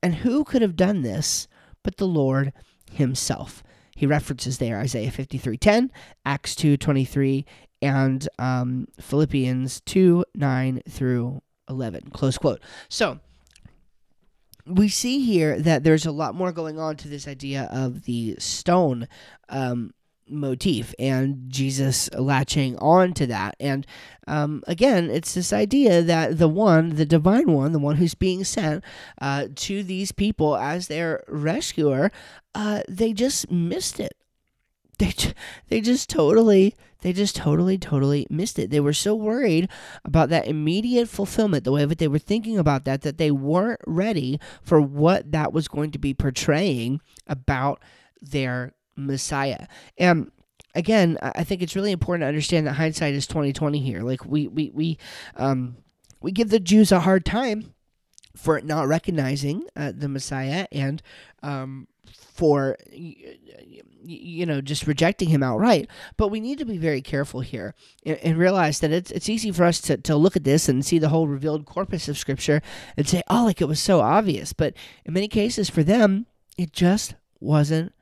And 0.03 0.15
who 0.17 0.45
could 0.45 0.63
have 0.63 0.77
done 0.77 1.03
this 1.03 1.49
but 1.83 1.97
the 1.97 2.07
Lord 2.07 2.53
himself? 2.91 3.63
He 3.97 4.07
references 4.07 4.59
there 4.59 4.79
Isaiah 4.79 5.11
53:10, 5.11 5.91
Acts 6.25 6.55
2:23, 6.55 7.45
and 7.83 8.29
um, 8.39 8.89
Philippians 9.01 9.81
2 9.83 10.25
9 10.35 10.83
through 10.89 11.43
11. 11.69 12.11
Close 12.13 12.39
quote. 12.39 12.61
So, 12.89 13.21
we 14.67 14.89
see 14.89 15.21
here 15.21 15.61
that 15.61 15.85
there's 15.85 16.07
a 16.07 16.13
lot 16.13 16.35
more 16.35 16.53
going 16.53 16.79
on 16.79 16.97
to 16.97 17.09
this 17.09 17.29
idea 17.29 17.69
of 17.71 18.05
the 18.05 18.37
stone 18.39 19.09
um, 19.49 19.93
motif 20.29 20.95
and 20.99 21.45
Jesus 21.49 22.09
latching 22.15 22.77
on 22.79 23.13
to 23.15 23.27
that. 23.27 23.57
And 23.61 23.87
um, 24.27 24.63
again, 24.67 25.11
it's 25.11 25.35
this 25.35 25.53
idea 25.53 26.03
that 26.03 26.39
the 26.39 26.49
one, 26.49 26.97
the 26.97 27.05
divine 27.05 27.51
one, 27.53 27.73
the 27.73 27.79
one 27.79 27.97
who's 27.97 28.15
being 28.15 28.45
sent 28.45 28.85
uh, 29.21 29.49
to 29.55 29.83
these 29.83 30.13
people 30.13 30.57
as 30.57 30.89
their 30.89 31.25
rescuer, 31.29 32.11
uh, 32.55 32.83
they 32.89 33.13
just 33.13 33.51
missed 33.51 34.01
it. 34.01 34.17
They, 34.99 35.13
they 35.69 35.81
just 35.81 36.09
totally, 36.09 36.77
they 37.01 37.13
just 37.13 37.35
totally, 37.35 37.77
totally 37.77 38.29
missed 38.31 38.61
it. 38.61 38.71
They 38.71 38.79
were 38.81 38.93
so 38.93 39.15
worried 39.15 39.69
about 40.05 40.29
that 40.29 40.47
immediate 40.47 41.09
fulfillment, 41.09 41.65
the 41.65 41.73
way 41.73 41.85
that 41.85 41.99
they 41.99 42.07
were 42.09 42.19
thinking 42.19 42.59
about 42.59 42.85
that, 42.85 43.03
that 43.03 43.19
they 43.19 43.33
weren't 43.33 43.81
ready 43.87 44.39
for 44.63 44.81
what 44.81 45.33
that 45.33 45.53
was 45.53 45.67
going 45.67 45.91
to 45.91 45.99
be 45.99 46.15
portraying 46.15 47.01
about 47.27 47.83
their 48.23 48.73
Messiah. 48.97 49.67
And 49.99 50.31
again, 50.75 51.19
I 51.23 51.45
think 51.45 51.63
it's 51.63 51.77
really 51.77 51.93
important 51.93 52.23
to 52.23 52.29
understand 52.29 52.67
that 52.67 52.75
hindsight 52.75 53.15
is 53.15 53.27
twenty 53.27 53.53
twenty 53.53 53.79
here. 53.79 54.03
Like 54.03 54.25
we 54.25 54.49
we 54.49 54.71
we 54.71 54.99
um 55.37 55.77
we 56.21 56.33
give 56.33 56.51
the 56.51 56.61
Jews 56.61 56.93
a 56.93 57.01
hard 57.01 57.25
time 57.25 57.75
for 58.37 58.61
not 58.61 58.89
recognizing 58.89 59.65
uh, 59.77 59.93
the 59.95 60.09
Messiah 60.09 60.67
and 60.73 61.03
um 61.43 61.87
for 62.13 62.77
you 62.87 64.45
know 64.45 64.61
just 64.61 64.87
rejecting 64.87 65.29
him 65.29 65.43
outright 65.43 65.89
but 66.17 66.29
we 66.29 66.41
need 66.41 66.59
to 66.59 66.65
be 66.65 66.77
very 66.77 67.01
careful 67.01 67.41
here 67.41 67.75
and, 68.05 68.19
and, 68.19 68.39
realize 68.39 68.81
that 68.81 68.91
it's 68.91 69.11
it's 69.13 69.29
easy 69.29 69.51
for 69.51 69.65
us 69.65 69.81
to, 69.81 69.97
to 69.97 70.17
look 70.17 70.37
at 70.37 70.45
this 70.45 70.69
and 70.69 70.85
see 70.85 70.99
the 70.99 71.09
whole 71.09 71.29
revealed 71.29 71.65
corpus 71.65 72.09
of 72.09 72.19
scripture 72.19 72.61
and 72.97 73.09
say 73.09 73.23
oh 73.29 73.45
like 73.45 73.61
it 73.61 73.69
was 73.69 73.81
so 73.81 74.01
obvious 74.01 74.53
but 74.53 74.75
in 75.05 75.15
many 75.15 75.29
cases 75.29 75.71
for 75.71 75.83
them 75.83 76.27
it 76.59 76.73
just 76.73 77.15
wasn't 77.41 77.93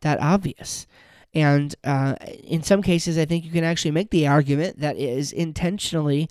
that 0.00 0.20
obvious 0.20 0.86
and 1.34 1.74
uh, 1.84 2.14
in 2.44 2.62
some 2.62 2.82
cases 2.82 3.18
i 3.18 3.24
think 3.24 3.44
you 3.44 3.50
can 3.50 3.64
actually 3.64 3.90
make 3.90 4.10
the 4.10 4.26
argument 4.26 4.78
that 4.80 4.96
is 4.96 5.32
intentionally 5.32 6.28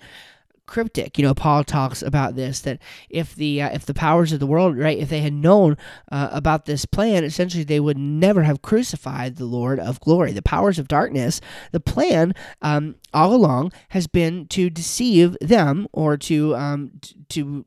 cryptic. 0.68 1.18
You 1.18 1.24
know, 1.24 1.34
Paul 1.34 1.64
talks 1.64 2.00
about 2.02 2.36
this 2.36 2.60
that 2.60 2.78
if 3.10 3.34
the 3.34 3.60
uh, 3.62 3.70
if 3.70 3.86
the 3.86 3.94
powers 3.94 4.32
of 4.32 4.38
the 4.38 4.46
world, 4.46 4.78
right, 4.78 4.98
if 4.98 5.08
they 5.08 5.20
had 5.20 5.32
known 5.32 5.76
uh, 6.12 6.28
about 6.30 6.66
this 6.66 6.84
plan, 6.84 7.24
essentially 7.24 7.64
they 7.64 7.80
would 7.80 7.98
never 7.98 8.44
have 8.44 8.62
crucified 8.62 9.36
the 9.36 9.46
Lord 9.46 9.80
of 9.80 9.98
glory. 9.98 10.32
The 10.32 10.42
powers 10.42 10.78
of 10.78 10.86
darkness, 10.86 11.40
the 11.72 11.80
plan 11.80 12.34
um, 12.62 12.94
all 13.12 13.34
along 13.34 13.72
has 13.88 14.06
been 14.06 14.46
to 14.48 14.70
deceive 14.70 15.36
them 15.40 15.88
or 15.92 16.16
to 16.18 16.54
um, 16.54 16.92
to 17.30 17.66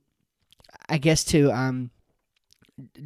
I 0.87 0.97
guess 0.97 1.25
to 1.25 1.51
um, 1.51 1.91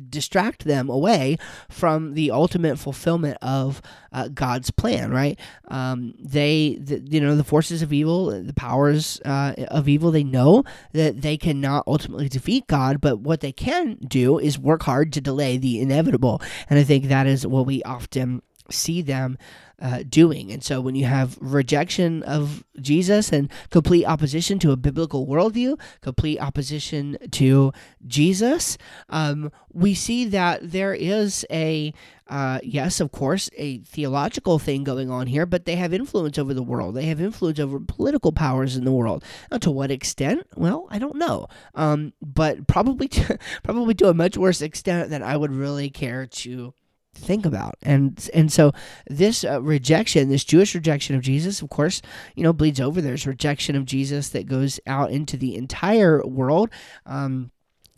distract 0.09 0.65
them 0.65 0.89
away 0.89 1.38
from 1.69 2.13
the 2.13 2.31
ultimate 2.31 2.77
fulfillment 2.77 3.38
of 3.41 3.81
uh, 4.11 4.27
God's 4.29 4.71
plan, 4.71 5.11
right? 5.11 5.39
Um, 5.67 6.13
they, 6.19 6.77
the, 6.81 6.99
you 6.99 7.19
know, 7.19 7.35
the 7.35 7.43
forces 7.43 7.81
of 7.81 7.91
evil, 7.91 8.27
the 8.27 8.53
powers 8.53 9.19
uh, 9.25 9.53
of 9.69 9.88
evil, 9.88 10.11
they 10.11 10.23
know 10.23 10.63
that 10.93 11.21
they 11.21 11.38
cannot 11.38 11.83
ultimately 11.88 12.29
defeat 12.29 12.67
God, 12.67 13.01
but 13.01 13.19
what 13.19 13.41
they 13.41 13.51
can 13.51 13.97
do 14.07 14.39
is 14.39 14.57
work 14.57 14.83
hard 14.83 15.11
to 15.13 15.21
delay 15.21 15.57
the 15.57 15.79
inevitable. 15.79 16.41
And 16.69 16.79
I 16.79 16.83
think 16.83 17.05
that 17.05 17.27
is 17.27 17.45
what 17.45 17.65
we 17.65 17.83
often 17.83 18.41
see 18.71 19.01
them 19.01 19.38
uh, 19.82 20.04
doing. 20.08 20.51
And 20.51 20.63
so 20.63 20.80
when 20.80 20.95
you 20.95 21.06
have 21.06 21.38
rejection 21.41 22.23
of 22.23 22.63
Jesus 22.80 23.32
and 23.32 23.51
complete 23.69 24.06
opposition 24.06 24.60
to 24.60 24.71
a 24.71 24.78
biblical 24.78 25.28
worldview, 25.28 25.80
complete 26.01 26.39
opposition 26.39 27.17
to 27.32 27.73
Jesus, 28.08 28.78
um, 29.10 29.51
we 29.73 29.93
see 29.93 30.25
that 30.25 30.71
there 30.71 30.93
is 30.93 31.45
a, 31.51 31.93
uh, 32.28 32.60
yes, 32.63 33.01
of 33.01 33.12
course, 33.12 33.49
a 33.58 33.80
theological 33.80 34.60
thing 34.60 34.84
going 34.84 35.12
on 35.12 35.28
here, 35.28 35.45
but 35.45 35.65
they 35.65 35.75
have 35.75 35.93
influence 35.93 36.38
over 36.38 36.54
the 36.54 36.63
world. 36.63 36.95
They 36.95 37.06
have 37.06 37.19
influence 37.19 37.60
over 37.60 37.80
political 37.80 38.32
powers 38.32 38.78
in 38.78 38.86
the 38.86 38.91
world. 38.93 39.23
Now, 39.51 39.58
to 39.58 39.71
what 39.71 39.91
extent? 39.91 40.47
Well, 40.56 40.88
I 40.89 40.99
don't 40.99 41.17
know. 41.17 41.47
Um, 41.73 42.13
but 42.21 42.67
probably 42.67 43.08
to, 43.10 43.38
probably 43.63 43.93
to 43.95 44.10
a 44.10 44.13
much 44.13 44.38
worse 44.38 44.62
extent 44.62 45.10
than 45.10 45.21
I 45.21 45.36
would 45.36 45.51
really 45.51 45.89
care 45.89 46.25
to 46.25 46.73
think 47.15 47.45
about. 47.45 47.75
And 47.82 48.30
and 48.34 48.51
so 48.51 48.71
this 49.10 49.43
uh, 49.43 49.62
rejection 49.62 50.30
this 50.30 50.43
jewish 50.43 50.75
rejection 50.75 51.15
of 51.15 51.21
jesus 51.21 51.62
of 51.62 51.69
course 51.69 52.01
you 52.36 52.43
know 52.43 52.54
bleeds 52.54 52.80
over. 52.80 53.01
There's 53.01 53.25
rejection 53.25 53.75
of 53.75 53.86
jesus 53.86 54.30
that 54.30 54.45
goes 54.45 54.80
out 54.86 55.12
into 55.12 55.38
the 55.38 55.56
entire 55.56 56.25
world 56.25 56.69
um, 57.06 57.51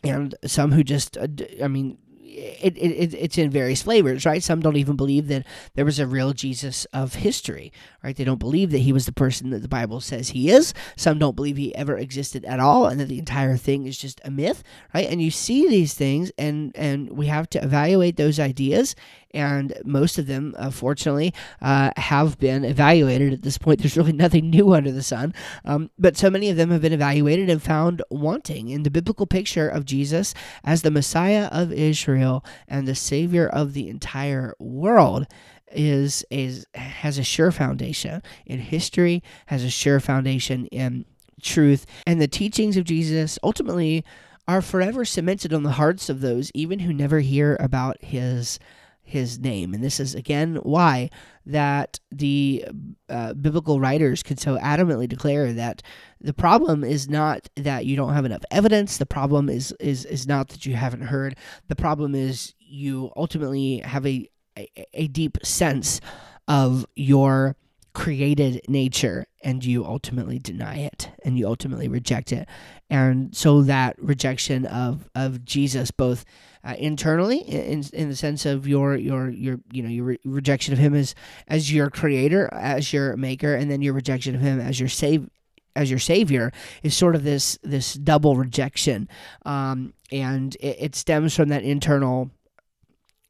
and 0.04 0.36
some 0.46 0.72
who 0.72 0.84
just 0.84 1.18
uh, 1.18 1.28
i 1.64 1.68
mean 1.68 1.98
it, 2.28 2.78
it, 2.78 3.14
it's 3.14 3.38
in 3.38 3.50
various 3.50 3.82
flavors, 3.82 4.26
right? 4.26 4.44
Some 4.44 4.60
don't 4.60 4.76
even 4.76 4.96
believe 4.96 5.28
that 5.28 5.46
there 5.76 5.86
was 5.86 6.00
a 6.00 6.08
real 6.08 6.34
Jesus 6.34 6.86
of 6.94 7.16
history, 7.16 7.72
right? 8.04 8.16
They 8.16 8.24
don't 8.24 8.40
believe 8.40 8.72
that 8.72 8.80
he 8.80 8.94
was 8.94 9.06
the 9.06 9.12
person 9.12 9.50
that 9.52 9.62
the 9.62 9.68
Bible 9.68 10.02
says 10.02 10.30
he 10.30 10.50
is. 10.50 10.74
Some 10.96 11.20
don't 11.20 11.36
believe 11.36 11.58
he 11.58 11.74
ever 11.76 11.98
existed 11.98 12.46
at 12.46 12.60
all, 12.60 12.88
and 12.88 13.00
that 13.00 13.08
the 13.08 13.20
entire 13.20 13.58
thing 13.58 13.86
is 13.86 13.98
just 13.98 14.22
a 14.24 14.32
myth, 14.32 14.64
right? 14.94 15.10
And 15.10 15.22
you 15.22 15.32
see 15.32 15.68
these 15.68 15.94
things, 15.94 16.32
and 16.38 16.72
and 16.76 17.10
we 17.12 17.28
have 17.28 17.50
to 17.52 17.64
evaluate 17.64 18.18
those 18.18 18.40
ideas 18.40 18.96
and 19.32 19.74
most 19.84 20.18
of 20.18 20.28
them, 20.28 20.56
uh, 20.58 20.72
fortunately, 20.72 21.34
uh, 21.62 21.92
have 21.98 22.40
been 22.40 22.64
evaluated 22.64 23.34
at 23.34 23.42
this 23.42 23.58
point. 23.58 23.80
There's 23.80 23.98
really 23.98 24.14
nothing 24.14 24.50
new 24.50 24.74
under 24.74 24.92
the 24.92 25.04
sun, 25.04 25.34
um, 25.66 25.90
but 25.98 26.18
so 26.18 26.30
many 26.30 26.50
of 26.50 26.58
them 26.58 26.72
have 26.72 26.82
been 26.82 26.94
evaluated 26.94 27.50
and 27.50 27.62
found 27.62 28.02
wanting 28.10 28.70
in 28.70 28.84
the 28.84 28.92
biblical 28.92 29.26
picture 29.26 29.68
of 29.68 29.86
Jesus 29.86 30.34
as 30.64 30.82
the 30.82 30.92
Messiah 30.92 31.48
of 31.52 31.72
Israel 31.72 32.44
and 32.68 32.88
the 32.88 32.96
Savior 32.96 33.48
of 33.48 33.74
the 33.74 33.90
entire 33.90 34.56
world 34.60 35.28
is 35.72 36.26
is 36.30 36.66
has 36.76 37.18
a 37.18 37.24
sure 37.24 37.52
foundation 37.52 38.24
in 38.46 38.60
history 38.60 39.22
has 39.48 39.64
a 39.64 39.70
sure 39.70 40.00
foundation 40.00 40.66
in 40.68 41.06
truth 41.42 41.86
and 42.06 42.22
the 42.22 42.28
teachings 42.28 42.78
of 42.78 42.86
Jesus 42.86 43.38
ultimately 43.44 44.04
are 44.48 44.62
forever 44.62 45.04
cemented 45.04 45.54
on 45.54 45.64
the 45.64 45.74
hearts 45.74 46.10
of 46.10 46.22
those 46.22 46.52
even 46.54 46.80
who 46.80 46.94
never 46.94 47.20
hear 47.20 47.58
about 47.60 48.02
his 48.02 48.60
his 49.08 49.40
name. 49.40 49.74
And 49.74 49.84
this 49.84 50.00
is 50.00 50.14
again 50.14 50.58
why 50.58 51.10
that 51.46 52.00
the 52.12 52.66
uh, 53.10 53.34
biblical 53.34 53.80
writers 53.80 54.22
could 54.22 54.40
so 54.40 54.58
adamantly 54.58 55.08
declare 55.08 55.54
that 55.54 55.82
the 56.20 56.34
problem 56.34 56.84
is 56.84 57.08
not 57.08 57.48
that 57.56 57.86
you 57.86 57.96
don't 57.96 58.14
have 58.14 58.26
enough 58.26 58.44
evidence. 58.52 58.98
The 58.98 59.06
problem 59.06 59.50
is 59.50 59.72
is 59.80 60.04
is 60.06 60.28
not 60.28 60.50
that 60.50 60.66
you 60.66 60.76
haven't 60.76 61.04
heard. 61.04 61.38
The 61.70 61.76
problem 61.76 62.16
is 62.16 62.54
you 62.60 63.12
ultimately 63.16 63.80
have 63.80 64.06
a 64.06 64.30
a, 64.58 64.70
a 64.94 65.08
deep 65.08 65.38
sense 65.44 66.02
of 66.48 66.86
your 66.96 67.56
created 67.98 68.62
nature 68.68 69.26
and 69.42 69.66
you 69.66 69.84
ultimately 69.84 70.38
deny 70.38 70.76
it 70.76 71.10
and 71.26 71.36
you 71.36 71.48
ultimately 71.48 71.88
reject 71.88 72.32
it. 72.32 72.48
And 72.92 73.36
so 73.36 73.64
that 73.64 73.96
rejection 73.98 74.68
of 74.68 75.10
of 75.16 75.44
Jesus 75.44 75.90
both 75.90 76.24
uh, 76.64 76.76
internally 76.78 77.40
in, 77.40 77.84
in 77.94 78.10
the 78.10 78.16
sense 78.16 78.46
of 78.46 78.68
your 78.68 78.96
your 78.96 79.30
your 79.30 79.60
you 79.72 79.82
know 79.82 79.90
your 79.90 80.06
re- 80.06 80.20
rejection 80.26 80.74
of 80.74 80.80
him 80.80 80.94
as 80.94 81.16
as 81.48 81.74
your 81.74 81.90
creator 81.90 82.48
as 82.54 82.94
your 82.94 83.18
maker 83.18 83.56
and 83.56 83.72
then 83.72 83.82
your 83.82 83.96
rejection 83.96 84.36
of 84.36 84.42
him 84.42 84.60
as 84.60 84.80
your 84.80 84.90
save 84.90 85.28
as 85.76 85.90
your 85.90 85.98
savior 85.98 86.52
is 86.84 86.96
sort 86.96 87.16
of 87.16 87.24
this 87.24 87.58
this 87.64 87.96
double 87.96 88.36
rejection. 88.36 89.10
Um, 89.44 89.96
and 90.12 90.56
it, 90.58 90.78
it 90.80 90.96
stems 90.96 91.36
from 91.36 91.50
that 91.50 91.64
internal 91.64 92.30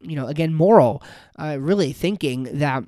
you 0.01 0.17
know 0.17 0.27
again 0.27 0.53
moral 0.53 1.01
uh, 1.39 1.55
really 1.57 1.93
thinking 1.93 2.59
that 2.59 2.83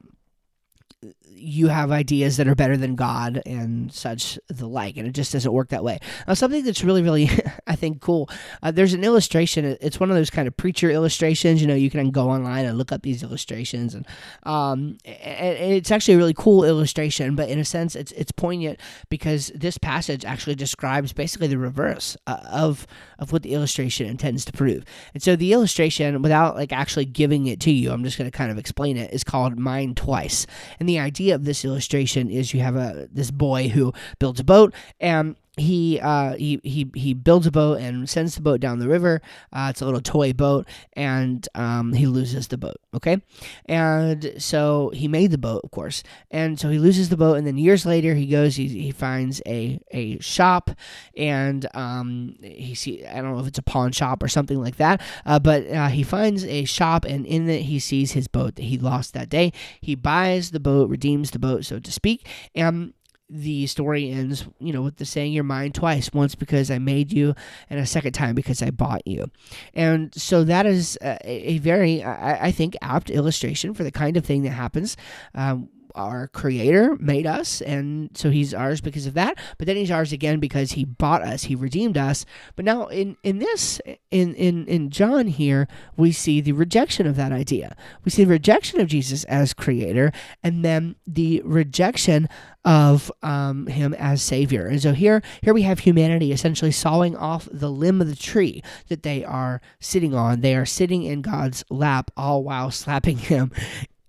you 1.40 1.68
have 1.68 1.92
ideas 1.92 2.38
that 2.38 2.48
are 2.48 2.56
better 2.56 2.78
than 2.78 2.96
God 2.96 3.42
and 3.46 3.92
such 3.92 4.38
the 4.48 4.68
like, 4.68 4.98
and 4.98 5.08
it 5.08 5.12
just 5.12 5.32
doesn't 5.32 5.52
work 5.52 5.70
that 5.70 5.84
way. 5.84 6.00
Now, 6.28 6.34
something 6.34 6.64
that's 6.64 6.84
really, 6.84 7.02
really, 7.02 7.30
I 7.68 7.76
think, 7.76 8.02
cool. 8.02 8.30
Uh, 8.62 8.72
there's 8.72 8.94
an 8.94 9.04
illustration. 9.04 9.78
It's 9.82 10.00
one 10.00 10.10
of 10.10 10.16
those 10.16 10.30
kind 10.30 10.48
of 10.48 10.58
preacher 10.58 10.90
illustrations. 10.90 11.62
You 11.62 11.68
know, 11.68 11.76
you 11.76 11.90
can 11.90 12.12
go 12.12 12.30
online 12.30 12.66
and 12.66 12.78
look 12.78 12.92
up 12.92 13.04
these 13.04 13.24
illustrations, 13.24 13.96
and 13.96 14.06
um, 14.44 14.98
and 15.06 15.74
it's 15.74 15.92
actually 15.92 16.16
a 16.16 16.18
really 16.18 16.34
cool 16.34 16.64
illustration. 16.64 17.36
But 17.36 17.50
in 17.50 17.60
a 17.60 17.66
sense, 17.66 17.96
it's 17.96 18.12
it's 18.14 18.32
poignant 18.32 18.80
because 19.10 19.52
this 19.56 19.78
passage 19.78 20.26
actually 20.26 20.56
describes 20.56 21.14
basically 21.14 21.48
the 21.48 21.58
reverse 21.58 22.18
uh, 22.28 22.40
of 22.52 22.86
of 23.18 23.32
what 23.32 23.44
the 23.44 23.54
illustration 23.54 24.08
intends 24.08 24.46
to 24.46 24.52
prove. 24.52 24.84
And 25.14 25.24
so 25.24 25.36
the 25.36 25.54
illustration, 25.54 26.22
without 26.22 26.56
like 26.56 26.74
actually 26.74 27.06
giving 27.06 27.48
it 27.48 27.60
to 27.62 27.72
you, 27.72 27.92
I'm 27.92 28.04
just 28.04 28.18
going 28.18 28.30
to 28.30 28.38
kind 28.38 28.52
of 28.52 28.58
explain 28.58 28.98
it, 28.98 29.14
is 29.14 29.24
called 29.24 29.58
"Mind 29.58 29.98
Twice," 29.98 30.46
and 30.80 30.88
the 30.88 31.00
idea 31.00 31.19
idea 31.20 31.36
of 31.36 31.44
this 31.44 31.66
illustration 31.66 32.30
is 32.30 32.54
you 32.54 32.62
have 32.62 32.78
a 32.78 33.10
this 33.12 33.30
boy 33.30 33.68
who 33.68 33.94
builds 34.20 34.40
a 34.40 34.44
boat 34.44 34.74
and 35.02 35.36
he 35.60 36.00
uh, 36.00 36.36
he 36.36 36.60
he 36.64 36.90
he 36.96 37.14
builds 37.14 37.48
a 37.48 37.52
boat 37.52 37.80
and 37.80 38.10
sends 38.10 38.36
the 38.36 38.42
boat 38.42 38.60
down 38.60 38.80
the 38.80 38.88
river. 38.88 39.22
Uh, 39.52 39.68
it's 39.70 39.82
a 39.82 39.86
little 39.86 40.02
toy 40.02 40.34
boat, 40.34 40.68
and 40.94 41.48
um, 41.56 41.94
he 41.94 42.08
loses 42.08 42.48
the 42.48 42.58
boat. 42.58 42.78
Okay, 42.94 43.22
and 43.66 44.34
so 44.38 44.92
he 44.94 45.08
made 45.08 45.32
the 45.32 45.38
boat, 45.38 45.62
of 45.64 45.72
course, 45.72 46.04
and 46.32 46.60
so 46.60 46.70
he 46.70 46.80
loses 46.80 47.10
the 47.10 47.18
boat, 47.18 47.38
and 47.38 47.46
then 47.46 47.58
years 47.58 47.86
later 47.86 48.16
he 48.16 48.26
goes, 48.26 48.56
he, 48.56 48.68
he 48.68 48.92
finds 48.92 49.42
a 49.46 49.80
a 49.92 50.20
shop, 50.20 50.72
and 51.16 51.68
um, 51.76 52.36
he 52.42 52.76
see 52.76 53.06
I 53.06 53.22
don't 53.22 53.34
know 53.34 53.40
if 53.40 53.48
it's 53.48 53.60
a 53.60 53.64
pawn 53.64 53.92
shop 53.92 54.24
or 54.24 54.28
something 54.28 54.60
like 54.60 54.78
that, 54.78 55.02
uh, 55.26 55.40
but 55.40 55.68
uh, 55.68 55.88
he 55.88 56.04
finds 56.04 56.46
a 56.46 56.66
shop, 56.66 57.06
and 57.06 57.26
in 57.26 57.50
it 57.50 57.64
he 57.64 57.80
sees 57.80 58.14
his 58.14 58.28
boat 58.28 58.56
that 58.56 58.64
he 58.64 58.78
lost 58.78 59.14
that 59.14 59.30
day. 59.30 59.52
He 59.82 59.96
buys 59.96 60.52
the 60.52 60.60
boat, 60.60 60.90
redeems 60.90 61.32
the 61.32 61.40
boat, 61.40 61.66
so 61.66 61.80
to 61.80 61.92
speak, 61.92 62.28
and 62.56 62.94
the 63.30 63.68
story 63.68 64.10
ends, 64.10 64.46
you 64.60 64.74
know, 64.74 64.82
with 64.82 64.98
the 64.98 65.06
saying 65.06 65.34
your 65.34 65.44
mind 65.44 65.76
twice, 65.76 66.12
once 66.14 66.36
because 66.36 66.72
I 66.72 66.80
made 66.80 67.12
you, 67.14 67.36
and 67.70 67.80
a 67.80 67.86
second 67.86 68.14
time 68.14 68.36
because 68.36 68.62
I 68.62 68.72
bought 68.72 69.06
you. 69.06 69.30
And 69.74 70.14
so 70.16 70.44
that 70.44 70.66
is 70.66 70.98
a, 71.02 71.18
a 71.24 71.58
very, 71.60 72.04
I, 72.04 72.48
I, 72.48 72.52
think, 72.52 72.76
apt 72.82 73.10
illustration 73.10 73.74
for 73.74 73.84
the 73.84 73.92
kind 73.92 74.18
of 74.18 74.26
thing 74.26 74.44
that 74.44 74.52
happens 74.52 74.98
um, 75.36 75.70
our 75.96 76.28
creator 76.28 76.96
made 77.00 77.26
us 77.26 77.62
and 77.62 78.10
so 78.16 78.30
he's 78.30 78.54
ours 78.54 78.82
because 78.82 79.06
of 79.06 79.14
that. 79.14 79.38
But 79.58 79.68
then 79.68 79.76
he's 79.76 79.92
ours 79.92 80.12
again 80.12 80.40
because 80.40 80.74
he 80.74 80.86
bought 80.86 81.22
us 81.22 81.44
he 81.44 81.56
redeemed 81.56 81.98
us. 81.98 82.26
But 82.56 82.66
now 82.66 82.88
in 82.88 83.18
in 83.24 83.40
this 83.40 83.82
in 84.12 84.34
in 84.36 84.66
in 84.68 84.90
john 84.90 85.28
here 85.28 85.68
we 85.98 86.12
see 86.12 86.42
the 86.42 86.52
rejection 86.52 87.08
of 87.08 87.16
that 87.16 87.32
idea. 87.32 87.76
We 88.04 88.12
see 88.12 88.24
the 88.24 88.32
rejection 88.32 88.80
of 88.80 88.88
jesus 88.88 89.24
as 89.26 89.54
creator 89.54 90.12
and 90.44 90.64
then 90.64 90.96
the 91.06 91.42
rejection 91.44 92.28
of 92.66 93.12
um, 93.24 93.68
him 93.68 93.94
as 93.94 94.22
savior. 94.22 94.68
And 94.68 94.82
so 94.82 94.94
here 94.94 95.22
here 95.42 95.54
we 95.54 95.62
have 95.64 95.80
humanity 95.80 96.32
essentially 96.32 96.72
sawing 96.72 97.16
off 97.16 97.48
the 97.52 97.72
limb 97.72 98.02
of 98.02 98.08
the 98.08 98.16
tree 98.16 98.62
that 98.90 99.04
they 99.04 99.24
are 99.24 99.62
sitting 99.80 100.14
on. 100.14 100.42
They 100.42 100.56
are 100.56 100.66
sitting 100.66 101.04
in 101.04 101.22
god's 101.22 101.64
lap 101.70 102.12
all 102.18 102.44
while 102.44 102.72
slapping 102.72 103.18
him 103.30 103.52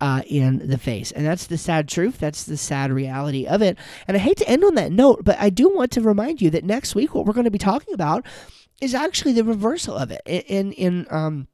uh, 0.01 0.23
in 0.27 0.69
the 0.69 0.79
face. 0.79 1.13
And 1.13 1.25
that's 1.25 1.47
the 1.47 1.59
sad 1.59 1.89
truth. 1.89 2.19
That's 2.19 2.45
the 2.45 2.57
sad 2.57 2.91
reality 2.91 3.47
of 3.47 3.63
it. 3.63 3.79
And 4.07 4.17
I 4.17 4.21
hate 4.21 4.39
to 4.39 4.49
end 4.49 4.65
on 4.65 4.75
that 4.77 4.93
note, 4.93 5.25
but 5.25 5.37
I 5.39 5.51
do 5.51 5.69
want 5.69 5.93
to 5.93 6.01
remind 6.01 6.41
you 6.41 6.51
that 6.51 6.65
next 6.65 6.95
week, 6.95 7.15
what 7.15 7.27
we're 7.27 7.33
going 7.33 7.45
to 7.45 7.51
be 7.51 7.59
talking 7.59 7.95
about 7.95 8.25
is 8.81 8.95
actually 8.95 9.33
the 9.33 9.45
reversal 9.45 9.97
of 9.97 10.11
it. 10.11 10.23
In, 10.27 10.73
in, 10.73 11.07
um, 11.11 11.49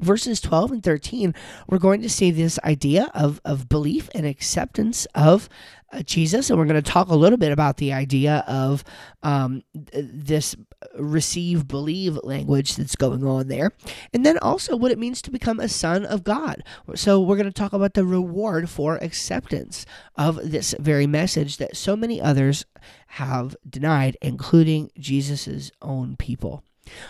verses 0.00 0.40
12 0.40 0.72
and 0.72 0.82
13 0.82 1.34
we're 1.68 1.78
going 1.78 2.02
to 2.02 2.08
see 2.08 2.30
this 2.30 2.58
idea 2.64 3.10
of, 3.14 3.40
of 3.44 3.68
belief 3.68 4.08
and 4.14 4.26
acceptance 4.26 5.06
of 5.14 5.48
uh, 5.92 6.02
Jesus, 6.02 6.50
and 6.50 6.58
we're 6.58 6.66
going 6.66 6.80
to 6.80 6.90
talk 6.90 7.08
a 7.08 7.16
little 7.16 7.36
bit 7.36 7.50
about 7.50 7.78
the 7.78 7.92
idea 7.92 8.44
of 8.46 8.84
um, 9.22 9.62
this 9.74 10.54
receive, 10.96 11.66
believe 11.66 12.18
language 12.22 12.76
that's 12.76 12.94
going 12.94 13.24
on 13.24 13.48
there, 13.48 13.72
and 14.12 14.24
then 14.24 14.38
also 14.38 14.76
what 14.76 14.92
it 14.92 14.98
means 14.98 15.20
to 15.22 15.32
become 15.32 15.58
a 15.58 15.68
son 15.68 16.04
of 16.04 16.22
God. 16.22 16.62
So, 16.94 17.20
we're 17.20 17.36
going 17.36 17.46
to 17.46 17.52
talk 17.52 17.72
about 17.72 17.94
the 17.94 18.06
reward 18.06 18.70
for 18.70 18.96
acceptance 18.98 19.84
of 20.16 20.36
this 20.50 20.74
very 20.78 21.06
message 21.06 21.56
that 21.56 21.76
so 21.76 21.96
many 21.96 22.20
others 22.20 22.64
have 23.08 23.56
denied, 23.68 24.16
including 24.22 24.90
Jesus' 24.96 25.72
own 25.82 26.16
people. 26.16 26.62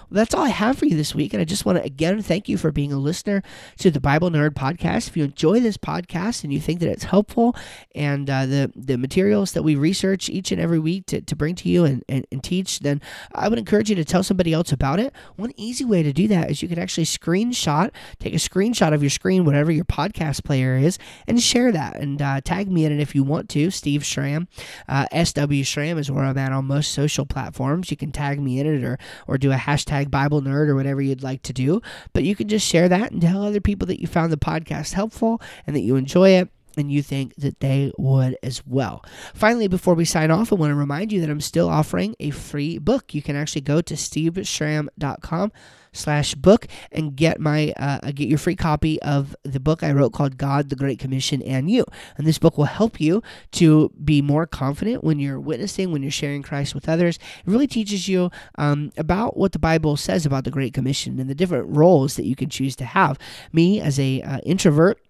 Well, 0.08 0.18
that's 0.18 0.34
all 0.34 0.44
I 0.44 0.50
have 0.50 0.78
for 0.78 0.86
you 0.86 0.96
this 0.96 1.14
week. 1.14 1.32
And 1.32 1.40
I 1.40 1.44
just 1.44 1.64
want 1.64 1.78
to 1.78 1.84
again 1.84 2.22
thank 2.22 2.48
you 2.48 2.56
for 2.56 2.70
being 2.70 2.92
a 2.92 2.98
listener 2.98 3.42
to 3.78 3.90
the 3.90 4.00
Bible 4.00 4.30
Nerd 4.30 4.50
podcast. 4.50 5.08
If 5.08 5.16
you 5.16 5.24
enjoy 5.24 5.60
this 5.60 5.76
podcast 5.76 6.44
and 6.44 6.52
you 6.52 6.60
think 6.60 6.80
that 6.80 6.90
it's 6.90 7.04
helpful 7.04 7.56
and 7.94 8.28
uh, 8.28 8.46
the, 8.46 8.72
the 8.74 8.98
materials 8.98 9.52
that 9.52 9.62
we 9.62 9.74
research 9.74 10.28
each 10.28 10.52
and 10.52 10.60
every 10.60 10.78
week 10.78 11.06
to, 11.06 11.20
to 11.20 11.36
bring 11.36 11.54
to 11.56 11.68
you 11.68 11.84
and, 11.84 12.04
and, 12.08 12.26
and 12.30 12.42
teach, 12.42 12.80
then 12.80 13.00
I 13.34 13.48
would 13.48 13.58
encourage 13.58 13.90
you 13.90 13.96
to 13.96 14.04
tell 14.04 14.22
somebody 14.22 14.52
else 14.52 14.72
about 14.72 15.00
it. 15.00 15.12
One 15.36 15.52
easy 15.56 15.84
way 15.84 16.02
to 16.02 16.12
do 16.12 16.28
that 16.28 16.50
is 16.50 16.62
you 16.62 16.68
can 16.68 16.78
actually 16.78 17.04
screenshot, 17.04 17.90
take 18.18 18.34
a 18.34 18.38
screenshot 18.38 18.94
of 18.94 19.02
your 19.02 19.10
screen, 19.10 19.44
whatever 19.44 19.70
your 19.70 19.84
podcast 19.84 20.44
player 20.44 20.76
is, 20.76 20.98
and 21.26 21.42
share 21.42 21.72
that 21.72 21.96
and 21.96 22.20
uh, 22.20 22.40
tag 22.40 22.70
me 22.70 22.84
in 22.84 22.92
it 22.92 23.00
if 23.00 23.14
you 23.14 23.22
want 23.22 23.48
to. 23.50 23.70
Steve 23.70 24.04
Schramm, 24.04 24.48
uh, 24.88 25.06
SW 25.24 25.62
Schramm 25.64 25.98
is 25.98 26.10
where 26.10 26.24
I'm 26.24 26.38
at 26.38 26.52
on 26.52 26.66
most 26.66 26.92
social 26.92 27.26
platforms. 27.26 27.90
You 27.90 27.96
can 27.96 28.12
tag 28.12 28.40
me 28.40 28.60
in 28.60 28.66
it 28.66 28.84
or, 28.84 28.98
or 29.26 29.38
do 29.38 29.52
a 29.52 29.56
hashtag 29.70 30.10
Bible 30.10 30.42
nerd 30.42 30.68
or 30.68 30.74
whatever 30.74 31.00
you'd 31.00 31.22
like 31.22 31.42
to 31.42 31.52
do. 31.52 31.80
But 32.12 32.24
you 32.24 32.34
can 32.34 32.48
just 32.48 32.66
share 32.66 32.88
that 32.88 33.12
and 33.12 33.20
tell 33.20 33.44
other 33.44 33.60
people 33.60 33.86
that 33.86 34.00
you 34.00 34.06
found 34.06 34.32
the 34.32 34.36
podcast 34.36 34.92
helpful 34.92 35.40
and 35.66 35.74
that 35.76 35.80
you 35.80 35.96
enjoy 35.96 36.30
it 36.30 36.48
and 36.76 36.90
you 36.90 37.02
think 37.02 37.34
that 37.36 37.60
they 37.60 37.92
would 37.98 38.36
as 38.42 38.64
well. 38.66 39.04
Finally, 39.34 39.68
before 39.68 39.94
we 39.94 40.04
sign 40.04 40.30
off, 40.30 40.52
I 40.52 40.56
want 40.56 40.70
to 40.70 40.76
remind 40.76 41.12
you 41.12 41.20
that 41.20 41.30
I'm 41.30 41.40
still 41.40 41.68
offering 41.68 42.14
a 42.20 42.30
free 42.30 42.78
book. 42.78 43.14
You 43.14 43.22
can 43.22 43.36
actually 43.36 43.62
go 43.62 43.80
to 43.80 43.94
steveschramm.com 43.94 45.52
slash 45.92 46.34
book 46.34 46.66
and 46.92 47.16
get 47.16 47.40
my 47.40 47.72
uh, 47.76 48.10
get 48.12 48.28
your 48.28 48.38
free 48.38 48.56
copy 48.56 49.00
of 49.02 49.34
the 49.42 49.60
book 49.60 49.82
I 49.82 49.92
wrote 49.92 50.12
called 50.12 50.36
God, 50.36 50.68
the 50.68 50.76
Great 50.76 50.98
Commission, 50.98 51.42
and 51.42 51.70
You. 51.70 51.84
And 52.16 52.26
this 52.26 52.38
book 52.38 52.58
will 52.58 52.64
help 52.64 53.00
you 53.00 53.22
to 53.52 53.90
be 54.02 54.22
more 54.22 54.46
confident 54.46 55.04
when 55.04 55.18
you're 55.18 55.40
witnessing, 55.40 55.92
when 55.92 56.02
you're 56.02 56.10
sharing 56.10 56.42
Christ 56.42 56.74
with 56.74 56.88
others. 56.88 57.16
It 57.16 57.50
really 57.50 57.66
teaches 57.66 58.08
you 58.08 58.30
um, 58.56 58.92
about 58.96 59.36
what 59.36 59.52
the 59.52 59.58
Bible 59.58 59.96
says 59.96 60.26
about 60.26 60.44
the 60.44 60.50
Great 60.50 60.74
Commission 60.74 61.18
and 61.18 61.28
the 61.28 61.34
different 61.34 61.74
roles 61.74 62.16
that 62.16 62.26
you 62.26 62.36
can 62.36 62.48
choose 62.48 62.76
to 62.76 62.84
have. 62.84 63.18
Me 63.52 63.80
as 63.80 63.98
a 63.98 64.22
uh, 64.22 64.38
introvert 64.44 65.00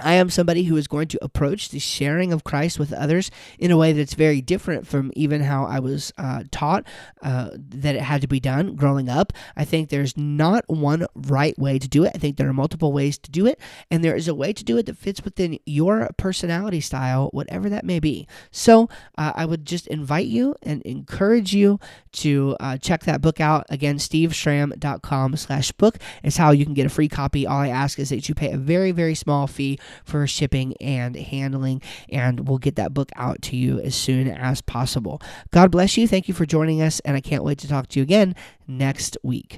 I 0.00 0.14
am 0.14 0.30
somebody 0.30 0.64
who 0.64 0.76
is 0.76 0.86
going 0.86 1.08
to 1.08 1.24
approach 1.24 1.70
the 1.70 1.78
sharing 1.78 2.32
of 2.32 2.44
Christ 2.44 2.78
with 2.78 2.92
others 2.92 3.30
in 3.58 3.70
a 3.70 3.76
way 3.76 3.92
that's 3.92 4.14
very 4.14 4.40
different 4.40 4.86
from 4.86 5.12
even 5.14 5.42
how 5.42 5.64
I 5.64 5.80
was 5.80 6.12
uh, 6.18 6.44
taught 6.50 6.84
uh, 7.22 7.50
that 7.54 7.94
it 7.94 8.02
had 8.02 8.20
to 8.22 8.28
be 8.28 8.40
done 8.40 8.76
growing 8.76 9.08
up. 9.08 9.32
I 9.56 9.64
think 9.64 9.88
there's 9.88 10.16
not 10.16 10.64
one 10.68 11.06
right 11.14 11.58
way 11.58 11.78
to 11.78 11.88
do 11.88 12.04
it. 12.04 12.12
I 12.14 12.18
think 12.18 12.36
there 12.36 12.48
are 12.48 12.52
multiple 12.54 12.92
ways 12.92 13.18
to 13.18 13.30
do 13.30 13.46
it, 13.46 13.60
and 13.90 14.04
there 14.04 14.16
is 14.16 14.28
a 14.28 14.34
way 14.34 14.52
to 14.52 14.64
do 14.64 14.76
it 14.78 14.86
that 14.86 14.96
fits 14.96 15.24
within 15.24 15.58
your 15.66 16.08
personality 16.16 16.80
style, 16.80 17.28
whatever 17.32 17.68
that 17.68 17.84
may 17.84 18.00
be. 18.00 18.26
So 18.50 18.88
uh, 19.16 19.32
I 19.34 19.44
would 19.44 19.66
just 19.66 19.86
invite 19.88 20.26
you 20.26 20.54
and 20.62 20.82
encourage 20.82 21.54
you 21.54 21.80
to 22.12 22.56
uh, 22.60 22.76
check 22.78 23.04
that 23.04 23.20
book 23.20 23.40
out. 23.40 23.66
Again, 23.68 23.98
steveschramm.com 23.98 25.36
slash 25.36 25.72
book 25.72 25.98
is 26.22 26.36
how 26.36 26.50
you 26.50 26.64
can 26.64 26.74
get 26.74 26.86
a 26.86 26.90
free 26.90 27.08
copy. 27.08 27.46
All 27.46 27.58
I 27.58 27.68
ask 27.68 27.98
is 27.98 28.10
that 28.10 28.28
you 28.28 28.34
pay 28.34 28.52
a 28.52 28.56
very, 28.58 28.92
very 28.92 29.14
small 29.14 29.46
fee 29.46 29.78
for 30.04 30.26
shipping 30.26 30.76
and 30.80 31.16
handling, 31.16 31.82
and 32.08 32.48
we'll 32.48 32.58
get 32.58 32.76
that 32.76 32.94
book 32.94 33.10
out 33.16 33.42
to 33.42 33.56
you 33.56 33.80
as 33.80 33.94
soon 33.94 34.28
as 34.28 34.60
possible. 34.60 35.20
God 35.50 35.70
bless 35.70 35.96
you. 35.96 36.06
Thank 36.06 36.28
you 36.28 36.34
for 36.34 36.46
joining 36.46 36.82
us, 36.82 37.00
and 37.00 37.16
I 37.16 37.20
can't 37.20 37.44
wait 37.44 37.58
to 37.58 37.68
talk 37.68 37.88
to 37.88 37.98
you 37.98 38.02
again 38.02 38.34
next 38.66 39.16
week. 39.22 39.56